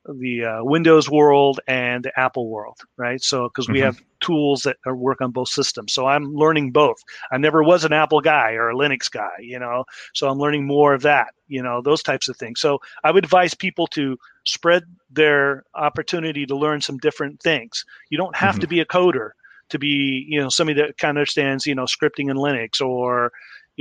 the 0.06 0.46
uh, 0.46 0.64
Windows 0.64 1.10
world 1.10 1.60
and 1.68 2.04
the 2.04 2.20
Apple 2.20 2.50
world, 2.50 2.78
right? 2.98 3.22
So 3.22 3.44
because 3.44 3.70
we 3.70 3.80
Mhm. 3.80 3.82
have 3.82 3.98
tools 4.20 4.64
that 4.64 4.78
are, 4.86 4.96
work 4.96 5.22
on 5.22 5.32
both 5.32 5.50
systems, 5.50 5.94
so 5.94 6.08
I'm 6.08 6.34
learning 6.34 6.72
both. 6.72 6.98
I 7.32 7.38
never 7.38 7.64
was 7.64 7.86
an 7.86 7.94
Apple 7.94 8.20
guy 8.22 8.54
or 8.54 8.70
a 8.70 8.76
Linux 8.76 9.12
guy, 9.12 9.30
you 9.40 9.60
know, 9.60 9.84
so 10.14 10.28
I'm 10.28 10.40
learning 10.40 10.66
more 10.66 10.94
of 10.94 11.04
that, 11.04 11.34
you 11.48 11.62
know, 11.62 11.82
those 11.82 12.02
types 12.02 12.30
of 12.30 12.38
things. 12.38 12.60
So 12.60 12.80
I 13.04 13.12
would 13.12 13.24
advise 13.24 13.54
people 13.54 13.88
to 13.88 14.18
spread 14.46 14.84
their 15.12 15.64
opportunity 15.76 16.46
to 16.48 16.56
learn 16.56 16.82
some 16.82 16.98
different 16.98 17.40
things. 17.42 17.86
You 18.10 18.18
don't 18.18 18.36
have 18.36 18.58
Mhm. 18.58 18.62
to 18.62 18.68
be 18.68 18.80
a 18.80 18.86
coder 18.86 19.32
to 19.70 19.80
be, 19.80 20.26
you 20.28 20.42
know, 20.42 20.50
somebody 20.50 20.82
that 20.82 20.98
kind 20.98 21.18
of 21.18 21.22
understands, 21.22 21.66
you 21.66 21.76
know, 21.76 21.86
scripting 21.86 22.30
in 22.30 22.38
Linux 22.38 22.82
or 22.86 23.32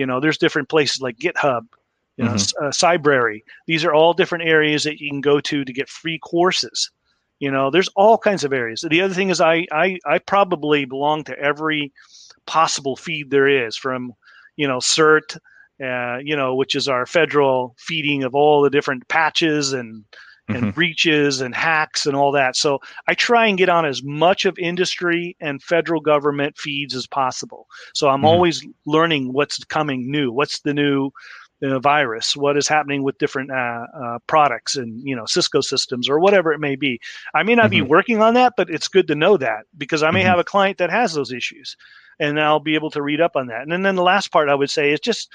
you 0.01 0.07
know 0.09 0.21
there's 0.21 0.39
different 0.45 0.69
places 0.75 1.01
like 1.07 1.19
github 1.25 1.65
you 2.19 2.25
know 2.25 2.35
Mhm. 2.35 2.53
uh, 2.63 2.71
cybrary. 2.83 3.41
These 3.67 3.85
are 3.87 3.95
all 3.95 4.13
different 4.15 4.45
areas 4.57 4.83
that 4.85 5.01
you 5.01 5.11
can 5.11 5.21
go 5.23 5.41
to 5.41 5.65
to 5.65 5.73
get 5.81 5.89
free 6.01 6.19
courses. 6.19 6.91
You 7.45 7.51
know 7.55 7.71
there's 7.71 7.91
all 7.97 8.19
kinds 8.19 8.45
of 8.45 8.53
areas. 8.53 8.81
The 8.89 9.03
other 9.05 9.15
thing 9.15 9.31
is 9.31 9.41
i 9.41 9.67
i, 9.85 9.99
I 10.15 10.19
probably 10.35 10.85
belong 10.87 11.25
to 11.25 11.39
every 11.51 11.93
possible 12.47 12.97
feed 12.97 13.31
there 13.31 13.49
is 13.67 13.77
from 13.77 14.13
you 14.57 14.69
know 14.69 14.79
cert 14.79 15.37
uh, 15.91 16.19
you 16.31 16.37
know 16.37 16.55
which 16.61 16.75
is 16.75 16.89
our 16.89 17.07
federal 17.07 17.75
feeding 17.79 18.25
of 18.25 18.35
all 18.35 18.63
the 18.63 18.71
different 18.77 19.09
patches 19.09 19.73
and 19.73 20.05
and 20.53 20.73
Mhm. 20.73 20.75
breaches 20.75 21.41
and 21.41 21.55
hacks 21.55 22.07
and 22.07 22.17
all 22.17 22.33
that. 22.33 22.57
So 22.57 22.79
I 23.09 23.15
try 23.15 23.47
and 23.47 23.59
get 23.59 23.69
on 23.69 23.85
as 23.85 24.03
much 24.03 24.45
of 24.45 24.59
industry 24.59 25.37
and 25.41 25.63
federal 25.63 26.01
government 26.01 26.57
feeds 26.59 26.95
as 26.95 27.07
possible. 27.07 27.67
So 27.95 28.09
I'm 28.09 28.25
Mhm. 28.25 28.25
always 28.25 28.67
learning 28.87 29.33
what's 29.33 29.63
coming 29.65 30.11
new, 30.11 30.33
what's 30.33 30.61
the 30.61 30.75
new 30.75 31.11
uh, 31.63 31.79
virus, 31.79 32.37
what 32.37 32.57
is 32.57 32.69
happening 32.69 33.03
with 33.03 33.19
different 33.19 33.51
uh, 33.51 33.85
uh, 34.03 34.19
products 34.27 34.77
and 34.77 35.01
you 35.07 35.15
know 35.15 35.27
Cisco 35.27 35.61
systems 35.61 36.09
or 36.09 36.19
whatever 36.19 36.53
it 36.53 36.59
may 36.59 36.77
be. 36.77 36.99
I 37.35 37.43
may 37.43 37.55
not 37.55 37.71
be 37.71 37.81
Mhm. 37.81 37.83
working 37.83 38.23
on 38.23 38.35
that, 38.35 38.55
but 38.57 38.71
it's 38.71 38.89
good 38.89 39.07
to 39.09 39.15
know 39.15 39.37
that 39.37 39.65
because 39.77 40.03
I 40.03 40.11
may 40.11 40.23
Mhm. 40.23 40.25
have 40.25 40.39
a 40.39 40.45
client 40.45 40.79
that 40.79 40.91
has 40.91 41.13
those 41.15 41.33
issues, 41.33 41.77
and 42.19 42.41
I'll 42.41 42.61
be 42.61 42.75
able 42.75 42.91
to 42.91 43.03
read 43.03 43.21
up 43.21 43.37
on 43.37 43.47
that. 43.49 43.63
And 43.63 43.73
then, 43.73 43.83
then 43.83 43.97
the 43.97 44.03
last 44.03 44.29
part 44.33 44.49
I 44.49 44.55
would 44.55 44.71
say 44.71 44.93
is 44.93 45.01
just 45.01 45.29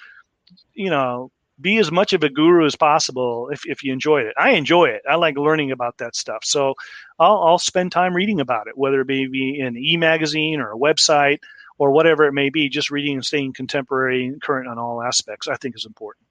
you 0.73 0.89
know 0.89 1.31
be 1.59 1.77
as 1.77 1.91
much 1.91 2.13
of 2.13 2.23
a 2.23 2.29
guru 2.29 2.65
as 2.65 2.75
possible 2.75 3.49
if, 3.49 3.65
if 3.65 3.83
you 3.83 3.93
enjoy 3.93 4.21
it. 4.21 4.33
I 4.37 4.51
enjoy 4.51 4.85
it. 4.85 5.03
I 5.09 5.15
like 5.15 5.37
learning 5.37 5.71
about 5.71 5.97
that 5.99 6.15
stuff. 6.15 6.43
So 6.43 6.75
I'll, 7.17 7.41
I'll 7.43 7.59
spend 7.59 7.91
time 7.91 8.13
reading 8.13 8.41
about 8.41 8.67
it, 8.67 8.77
whether 8.77 9.01
it 9.01 9.07
be 9.07 9.59
in 9.59 9.77
e 9.77 9.97
magazine 9.97 10.59
or 10.59 10.71
a 10.71 10.77
website 10.77 11.39
or 11.77 11.91
whatever 11.91 12.25
it 12.25 12.33
may 12.33 12.49
be. 12.49 12.69
Just 12.69 12.91
reading 12.91 13.15
and 13.15 13.25
staying 13.25 13.53
contemporary 13.53 14.25
and 14.25 14.41
current 14.41 14.67
on 14.67 14.77
all 14.77 15.01
aspects, 15.01 15.47
I 15.47 15.55
think 15.55 15.75
is 15.75 15.85
important. 15.85 16.25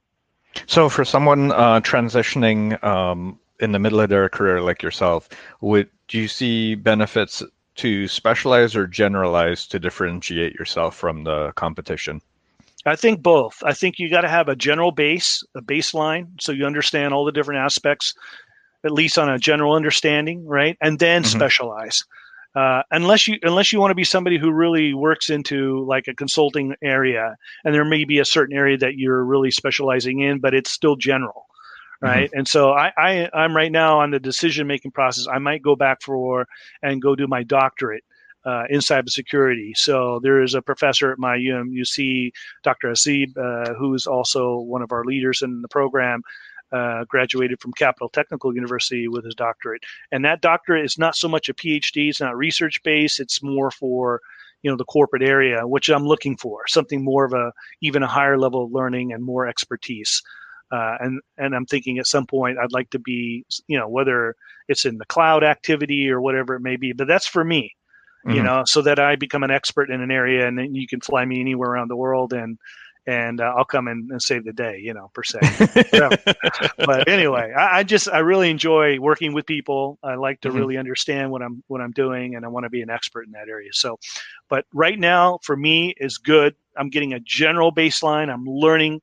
So 0.66 0.88
for 0.88 1.04
someone 1.04 1.52
uh, 1.52 1.80
transitioning 1.80 2.82
um, 2.84 3.38
in 3.60 3.72
the 3.72 3.78
middle 3.78 4.00
of 4.00 4.08
their 4.08 4.28
career 4.28 4.60
like 4.60 4.82
yourself, 4.82 5.28
would 5.60 5.88
do 6.08 6.18
you 6.18 6.28
see 6.28 6.74
benefits 6.74 7.42
to 7.76 8.06
specialize 8.06 8.76
or 8.76 8.86
generalize 8.86 9.66
to 9.68 9.80
differentiate 9.80 10.54
yourself 10.54 10.94
from 10.96 11.24
the 11.24 11.52
competition? 11.52 12.20
I 12.86 12.96
think 12.96 13.22
both. 13.22 13.62
I 13.64 13.72
think 13.72 13.98
you 13.98 14.10
got 14.10 14.22
to 14.22 14.28
have 14.28 14.48
a 14.48 14.56
general 14.56 14.92
base, 14.92 15.42
a 15.54 15.62
baseline, 15.62 16.28
so 16.40 16.52
you 16.52 16.66
understand 16.66 17.14
all 17.14 17.24
the 17.24 17.32
different 17.32 17.60
aspects, 17.60 18.14
at 18.84 18.92
least 18.92 19.18
on 19.18 19.30
a 19.30 19.38
general 19.38 19.74
understanding, 19.74 20.46
right? 20.46 20.76
And 20.80 20.98
then 20.98 21.22
mm-hmm. 21.22 21.36
specialize. 21.36 22.04
Uh, 22.54 22.82
unless 22.92 23.26
you 23.26 23.36
unless 23.42 23.72
you 23.72 23.80
want 23.80 23.90
to 23.90 23.96
be 23.96 24.04
somebody 24.04 24.38
who 24.38 24.52
really 24.52 24.94
works 24.94 25.28
into 25.28 25.84
like 25.86 26.06
a 26.06 26.14
consulting 26.14 26.74
area, 26.82 27.36
and 27.64 27.74
there 27.74 27.84
may 27.84 28.04
be 28.04 28.20
a 28.20 28.24
certain 28.24 28.56
area 28.56 28.78
that 28.78 28.96
you're 28.96 29.24
really 29.24 29.50
specializing 29.50 30.20
in, 30.20 30.38
but 30.38 30.54
it's 30.54 30.70
still 30.70 30.94
general, 30.94 31.46
right? 32.00 32.28
Mm-hmm. 32.28 32.38
And 32.38 32.48
so 32.48 32.70
I, 32.70 32.92
I 32.96 33.28
I'm 33.34 33.56
right 33.56 33.72
now 33.72 33.98
on 33.98 34.12
the 34.12 34.20
decision 34.20 34.68
making 34.68 34.92
process. 34.92 35.26
I 35.26 35.38
might 35.38 35.62
go 35.62 35.74
back 35.74 36.00
for 36.00 36.46
and 36.80 37.02
go 37.02 37.16
do 37.16 37.26
my 37.26 37.42
doctorate 37.42 38.04
uh, 38.44 38.64
in 38.68 38.80
cybersecurity. 38.80 39.76
So 39.76 40.20
there 40.22 40.42
is 40.42 40.54
a 40.54 40.62
professor 40.62 41.10
at 41.12 41.18
my 41.18 41.36
UMUC, 41.36 42.30
Dr. 42.62 42.90
Hasib, 42.90 43.36
uh, 43.36 43.74
who 43.74 43.94
is 43.94 44.06
also 44.06 44.58
one 44.58 44.82
of 44.82 44.92
our 44.92 45.04
leaders 45.04 45.42
in 45.42 45.62
the 45.62 45.68
program. 45.68 46.22
Uh, 46.72 47.04
graduated 47.04 47.60
from 47.60 47.72
Capital 47.74 48.08
Technical 48.08 48.52
University 48.52 49.06
with 49.06 49.24
his 49.24 49.34
doctorate, 49.36 49.82
and 50.10 50.24
that 50.24 50.40
doctorate 50.40 50.84
is 50.84 50.98
not 50.98 51.14
so 51.14 51.28
much 51.28 51.48
a 51.48 51.54
PhD. 51.54 52.08
It's 52.08 52.20
not 52.20 52.36
research 52.36 52.82
based. 52.82 53.20
It's 53.20 53.40
more 53.44 53.70
for 53.70 54.20
you 54.62 54.70
know 54.70 54.76
the 54.76 54.84
corporate 54.86 55.22
area, 55.22 55.68
which 55.68 55.88
I'm 55.88 56.04
looking 56.04 56.36
for 56.36 56.66
something 56.66 57.04
more 57.04 57.26
of 57.26 57.32
a 57.32 57.52
even 57.80 58.02
a 58.02 58.08
higher 58.08 58.36
level 58.36 58.64
of 58.64 58.72
learning 58.72 59.12
and 59.12 59.22
more 59.22 59.46
expertise. 59.46 60.20
Uh, 60.72 60.96
and 60.98 61.20
and 61.38 61.54
I'm 61.54 61.66
thinking 61.66 61.98
at 61.98 62.08
some 62.08 62.26
point 62.26 62.58
I'd 62.58 62.72
like 62.72 62.90
to 62.90 62.98
be, 62.98 63.44
you 63.68 63.78
know, 63.78 63.88
whether 63.88 64.34
it's 64.66 64.84
in 64.84 64.98
the 64.98 65.06
cloud 65.06 65.44
activity 65.44 66.10
or 66.10 66.20
whatever 66.20 66.56
it 66.56 66.60
may 66.60 66.74
be. 66.74 66.92
But 66.92 67.06
that's 67.06 67.26
for 67.26 67.44
me 67.44 67.76
mm-hmm. 68.24 68.36
you 68.36 68.42
know, 68.42 68.62
so 68.66 68.82
that 68.82 68.98
I 68.98 69.16
become 69.16 69.42
an 69.42 69.50
expert 69.50 69.90
in 69.90 70.00
an 70.00 70.10
area, 70.10 70.46
and 70.46 70.58
then 70.58 70.74
you 70.74 70.86
can 70.86 71.00
fly 71.00 71.24
me 71.24 71.40
anywhere 71.40 71.70
around 71.70 71.88
the 71.88 71.96
world, 71.96 72.32
and 72.32 72.58
and 73.06 73.40
uh, 73.40 73.52
I'll 73.56 73.64
come 73.64 73.88
in 73.88 74.08
and 74.10 74.22
save 74.22 74.44
the 74.44 74.52
day, 74.52 74.80
you 74.82 74.94
know, 74.94 75.10
per 75.12 75.22
se. 75.22 75.38
but 76.78 77.06
anyway, 77.06 77.52
I, 77.52 77.80
I, 77.80 77.82
just 77.82 78.08
I 78.08 78.20
really 78.20 78.48
enjoy 78.48 78.98
working 78.98 79.34
with 79.34 79.44
people. 79.44 79.98
I 80.02 80.14
like 80.14 80.40
to 80.40 80.48
mm-hmm. 80.48 80.58
really 80.58 80.76
understand 80.78 81.30
what 81.30 81.42
I'm 81.42 81.62
what 81.66 81.80
I'm 81.80 81.92
doing, 81.92 82.34
and 82.34 82.44
I 82.44 82.48
want 82.48 82.64
to 82.64 82.70
be 82.70 82.82
an 82.82 82.90
expert 82.90 83.26
in 83.26 83.32
that 83.32 83.48
area. 83.48 83.70
So, 83.72 83.98
but 84.48 84.64
right 84.72 84.98
now 84.98 85.38
for 85.42 85.56
me 85.56 85.94
is 85.98 86.18
good. 86.18 86.54
I'm 86.76 86.88
getting 86.88 87.12
a 87.12 87.20
general 87.20 87.72
baseline. 87.72 88.32
I'm 88.32 88.46
learning 88.46 89.00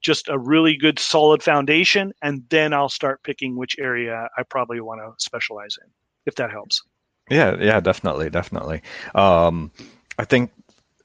just 0.00 0.28
a 0.28 0.38
really 0.38 0.76
good 0.76 0.98
solid 0.98 1.42
foundation, 1.42 2.12
and 2.22 2.42
then 2.48 2.72
I'll 2.72 2.88
start 2.88 3.22
picking 3.22 3.56
which 3.56 3.76
area 3.78 4.28
I 4.36 4.42
probably 4.44 4.80
want 4.80 5.00
to 5.00 5.12
specialize 5.22 5.76
in, 5.82 5.88
if 6.26 6.34
that 6.36 6.50
helps. 6.50 6.82
Yeah, 7.32 7.56
yeah, 7.60 7.80
definitely, 7.80 8.30
definitely. 8.30 8.82
Um, 9.14 9.70
I 10.18 10.24
think 10.24 10.52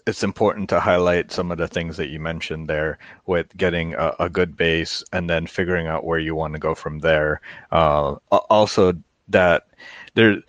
it's 0.07 0.23
important 0.23 0.69
to 0.69 0.79
highlight 0.79 1.31
some 1.31 1.51
of 1.51 1.57
the 1.57 1.67
things 1.67 1.97
that 1.97 2.09
you 2.09 2.19
mentioned 2.19 2.69
there 2.69 2.99
with 3.27 3.55
getting 3.57 3.93
a, 3.95 4.13
a 4.19 4.29
good 4.29 4.57
base 4.57 5.03
and 5.13 5.29
then 5.29 5.47
figuring 5.47 5.87
out 5.87 6.05
where 6.05 6.19
you 6.19 6.35
want 6.35 6.53
to 6.53 6.59
go 6.59 6.75
from 6.75 6.99
there. 6.99 7.41
Uh, 7.71 8.15
also, 8.31 8.93
that 9.29 9.67
there 10.15 10.41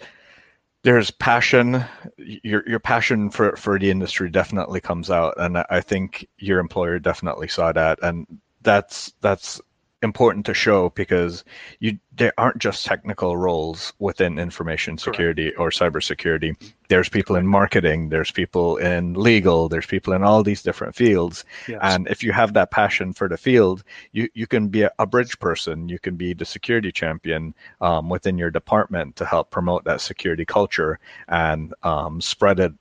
there's 0.84 1.10
passion. 1.10 1.84
Your 2.18 2.64
your 2.68 2.80
passion 2.80 3.30
for 3.30 3.56
for 3.56 3.78
the 3.78 3.90
industry 3.90 4.30
definitely 4.30 4.80
comes 4.80 5.10
out, 5.10 5.34
and 5.38 5.58
I 5.70 5.80
think 5.82 6.28
your 6.38 6.60
employer 6.60 7.00
definitely 7.00 7.48
saw 7.48 7.72
that, 7.72 8.00
and 8.02 8.26
that's 8.62 9.12
that's 9.22 9.60
important 10.02 10.46
to 10.46 10.54
show 10.54 10.90
because 10.90 11.44
you 11.80 11.98
there 12.14 12.32
aren't 12.38 12.58
just 12.58 12.86
technical 12.86 13.36
roles 13.36 13.92
within 13.98 14.38
information 14.38 14.96
security 14.96 15.50
Correct. 15.50 15.58
or 15.58 15.70
cybersecurity. 15.70 16.56
There's 16.88 17.08
people 17.08 17.36
in 17.36 17.46
marketing, 17.46 18.08
there's 18.08 18.30
people 18.30 18.76
in 18.76 19.14
legal, 19.14 19.68
there's 19.68 19.86
people 19.86 20.12
in 20.12 20.22
all 20.22 20.42
these 20.42 20.62
different 20.62 20.94
fields. 20.94 21.44
Yes. 21.66 21.80
And 21.82 22.06
if 22.08 22.22
you 22.22 22.32
have 22.32 22.54
that 22.54 22.70
passion 22.70 23.12
for 23.12 23.28
the 23.28 23.36
field, 23.36 23.82
you, 24.12 24.28
you 24.34 24.46
can 24.46 24.68
be 24.68 24.82
a, 24.82 24.90
a 24.98 25.06
bridge 25.06 25.38
person, 25.38 25.88
you 25.88 25.98
can 25.98 26.16
be 26.16 26.32
the 26.32 26.44
security 26.44 26.92
champion 26.92 27.54
um, 27.80 28.08
within 28.08 28.38
your 28.38 28.50
department 28.50 29.16
to 29.16 29.24
help 29.24 29.50
promote 29.50 29.84
that 29.84 30.00
security 30.00 30.44
culture 30.44 30.98
and 31.28 31.74
um, 31.82 32.20
spread 32.20 32.60
it 32.60 32.72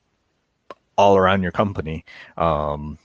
all 0.97 1.17
around 1.17 1.43
your 1.43 1.51
company. 1.51 2.05
Um, 2.37 2.97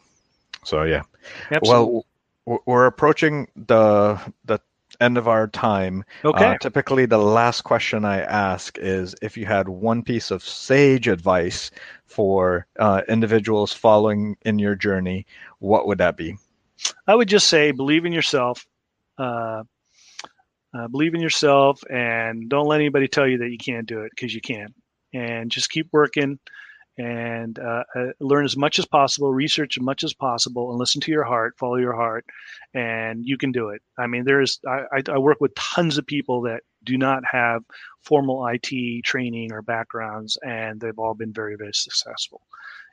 so 0.64 0.82
yeah. 0.84 1.02
Absolutely. 1.50 1.92
Well, 1.94 2.06
we're 2.46 2.86
approaching 2.86 3.48
the 3.54 4.20
the 4.44 4.60
end 5.00 5.18
of 5.18 5.28
our 5.28 5.48
time. 5.48 6.04
Okay. 6.24 6.44
Uh, 6.44 6.58
typically, 6.58 7.06
the 7.06 7.18
last 7.18 7.62
question 7.62 8.04
I 8.04 8.20
ask 8.20 8.78
is 8.78 9.14
if 9.22 9.36
you 9.36 9.46
had 9.46 9.68
one 9.68 10.02
piece 10.02 10.30
of 10.30 10.42
sage 10.42 11.08
advice 11.08 11.70
for 12.06 12.66
uh, 12.78 13.02
individuals 13.08 13.72
following 13.72 14.36
in 14.42 14.58
your 14.58 14.74
journey, 14.74 15.26
what 15.58 15.86
would 15.86 15.98
that 15.98 16.16
be? 16.16 16.36
I 17.06 17.14
would 17.14 17.28
just 17.28 17.48
say 17.48 17.70
believe 17.70 18.04
in 18.04 18.12
yourself. 18.12 18.66
Uh, 19.18 19.64
uh 20.74 20.88
believe 20.88 21.14
in 21.14 21.20
yourself 21.20 21.82
and 21.90 22.48
don't 22.48 22.66
let 22.66 22.80
anybody 22.80 23.06
tell 23.06 23.28
you 23.28 23.36
that 23.38 23.50
you 23.50 23.58
can't 23.58 23.86
do 23.86 24.00
it 24.00 24.10
because 24.10 24.34
you 24.34 24.40
can. 24.40 24.72
And 25.14 25.50
just 25.50 25.70
keep 25.70 25.88
working 25.92 26.38
and 26.98 27.58
uh, 27.58 27.84
uh, 27.94 28.06
learn 28.20 28.44
as 28.44 28.56
much 28.56 28.78
as 28.78 28.84
possible, 28.84 29.32
research 29.32 29.78
as 29.78 29.82
much 29.82 30.04
as 30.04 30.12
possible, 30.12 30.70
and 30.70 30.78
listen 30.78 31.00
to 31.00 31.10
your 31.10 31.24
heart, 31.24 31.56
follow 31.58 31.76
your 31.76 31.94
heart, 31.94 32.26
and 32.74 33.24
you 33.24 33.38
can 33.38 33.50
do 33.50 33.70
it. 33.70 33.82
I 33.98 34.06
mean, 34.06 34.24
there's 34.24 34.60
I, 34.68 35.02
I 35.08 35.18
work 35.18 35.40
with 35.40 35.54
tons 35.54 35.96
of 35.96 36.06
people 36.06 36.42
that 36.42 36.62
do 36.84 36.98
not 36.98 37.22
have 37.30 37.62
formal 38.02 38.46
IT 38.46 39.04
training 39.04 39.52
or 39.52 39.62
backgrounds, 39.62 40.36
and 40.44 40.80
they've 40.80 40.98
all 40.98 41.14
been 41.14 41.32
very 41.32 41.56
very 41.56 41.74
successful. 41.74 42.42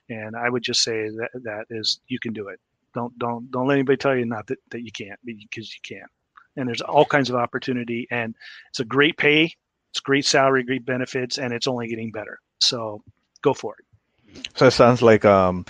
And 0.10 0.36
I 0.36 0.50
would 0.50 0.64
just 0.64 0.82
say 0.82 1.10
that 1.10 1.30
that 1.44 1.66
is 1.70 2.00
you 2.08 2.20
can 2.20 2.34
do 2.34 2.48
it. 2.48 2.60
Don't 2.94 3.18
don't 3.20 3.52
don't 3.52 3.68
let 3.68 3.76
anybody 3.76 3.98
tell 3.98 4.16
you 4.16 4.26
not 4.26 4.48
that, 4.48 4.60
that 4.72 4.82
you 4.82 4.92
can't 4.92 5.20
because 5.26 5.74
you 5.74 5.82
can. 5.84 6.06
And 6.56 6.68
there's 6.68 6.82
all 6.82 7.06
kinds 7.06 7.30
of 7.30 7.36
opportunity, 7.36 8.08
and 8.12 8.36
it's 8.70 8.80
a 8.80 8.86
great 8.86 9.18
pay, 9.18 9.54
it's 9.92 10.00
great 10.00 10.26
salary, 10.26 10.64
great 10.64 10.86
benefits, 10.86 11.38
and 11.38 11.54
it's 11.54 11.68
only 11.68 11.88
getting 11.88 12.12
better. 12.12 12.40
So 12.60 13.04
go 13.42 13.54
for 13.54 13.76
it. 13.78 13.86
So 14.56 14.68
it 14.68 14.72
sounds 14.72 15.02
like 15.02 15.26
um, 15.26 15.65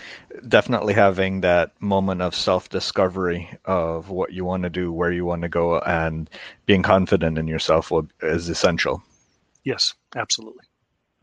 definitely 0.47 0.93
having 0.93 1.41
that 1.41 1.71
moment 1.81 2.21
of 2.21 2.35
self 2.35 2.69
discovery 2.69 3.49
of 3.65 4.09
what 4.09 4.33
you 4.33 4.45
want 4.45 4.63
to 4.63 4.69
do, 4.69 4.91
where 4.91 5.11
you 5.11 5.25
want 5.25 5.43
to 5.43 5.49
go, 5.49 5.79
and 5.79 6.29
being 6.65 6.83
confident 6.83 7.37
in 7.37 7.47
yourself 7.47 7.91
is 8.21 8.49
essential. 8.49 9.03
Yes, 9.63 9.93
absolutely. 10.15 10.65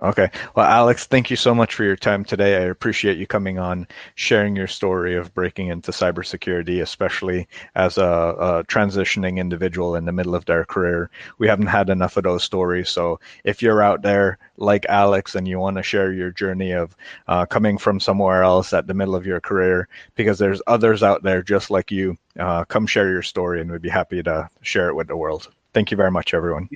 Okay. 0.02 0.30
Well, 0.54 0.66
Alex, 0.66 1.06
thank 1.06 1.30
you 1.30 1.36
so 1.36 1.54
much 1.54 1.74
for 1.74 1.82
your 1.82 1.96
time 1.96 2.22
today. 2.22 2.56
I 2.56 2.66
appreciate 2.66 3.16
you 3.16 3.26
coming 3.26 3.58
on, 3.58 3.88
sharing 4.14 4.54
your 4.54 4.66
story 4.66 5.16
of 5.16 5.32
breaking 5.32 5.68
into 5.68 5.90
cybersecurity, 5.90 6.82
especially 6.82 7.48
as 7.74 7.96
a, 7.96 8.04
a, 8.04 8.64
transitioning 8.64 9.38
individual 9.38 9.94
in 9.94 10.04
the 10.04 10.12
middle 10.12 10.34
of 10.34 10.44
their 10.44 10.66
career. 10.66 11.08
We 11.38 11.48
haven't 11.48 11.68
had 11.68 11.88
enough 11.88 12.18
of 12.18 12.24
those 12.24 12.44
stories. 12.44 12.90
So 12.90 13.20
if 13.44 13.62
you're 13.62 13.82
out 13.82 14.02
there 14.02 14.36
like 14.58 14.84
Alex 14.90 15.34
and 15.34 15.48
you 15.48 15.58
want 15.58 15.78
to 15.78 15.82
share 15.82 16.12
your 16.12 16.30
journey 16.30 16.72
of 16.72 16.94
uh, 17.26 17.46
coming 17.46 17.78
from 17.78 17.98
somewhere 17.98 18.42
else 18.42 18.74
at 18.74 18.86
the 18.86 18.94
middle 18.94 19.16
of 19.16 19.24
your 19.24 19.40
career, 19.40 19.88
because 20.14 20.38
there's 20.38 20.60
others 20.66 21.02
out 21.02 21.22
there 21.22 21.42
just 21.42 21.70
like 21.70 21.90
you, 21.90 22.18
uh, 22.38 22.66
come 22.66 22.86
share 22.86 23.10
your 23.10 23.22
story 23.22 23.62
and 23.62 23.72
we'd 23.72 23.80
be 23.80 23.88
happy 23.88 24.22
to 24.22 24.50
share 24.60 24.90
it 24.90 24.94
with 24.94 25.08
the 25.08 25.16
world. 25.16 25.48
Thank 25.72 25.90
you 25.90 25.96
very 25.96 26.10
much, 26.10 26.34
everyone. 26.34 26.68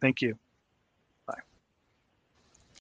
Thank 0.00 0.22
you. 0.22 0.38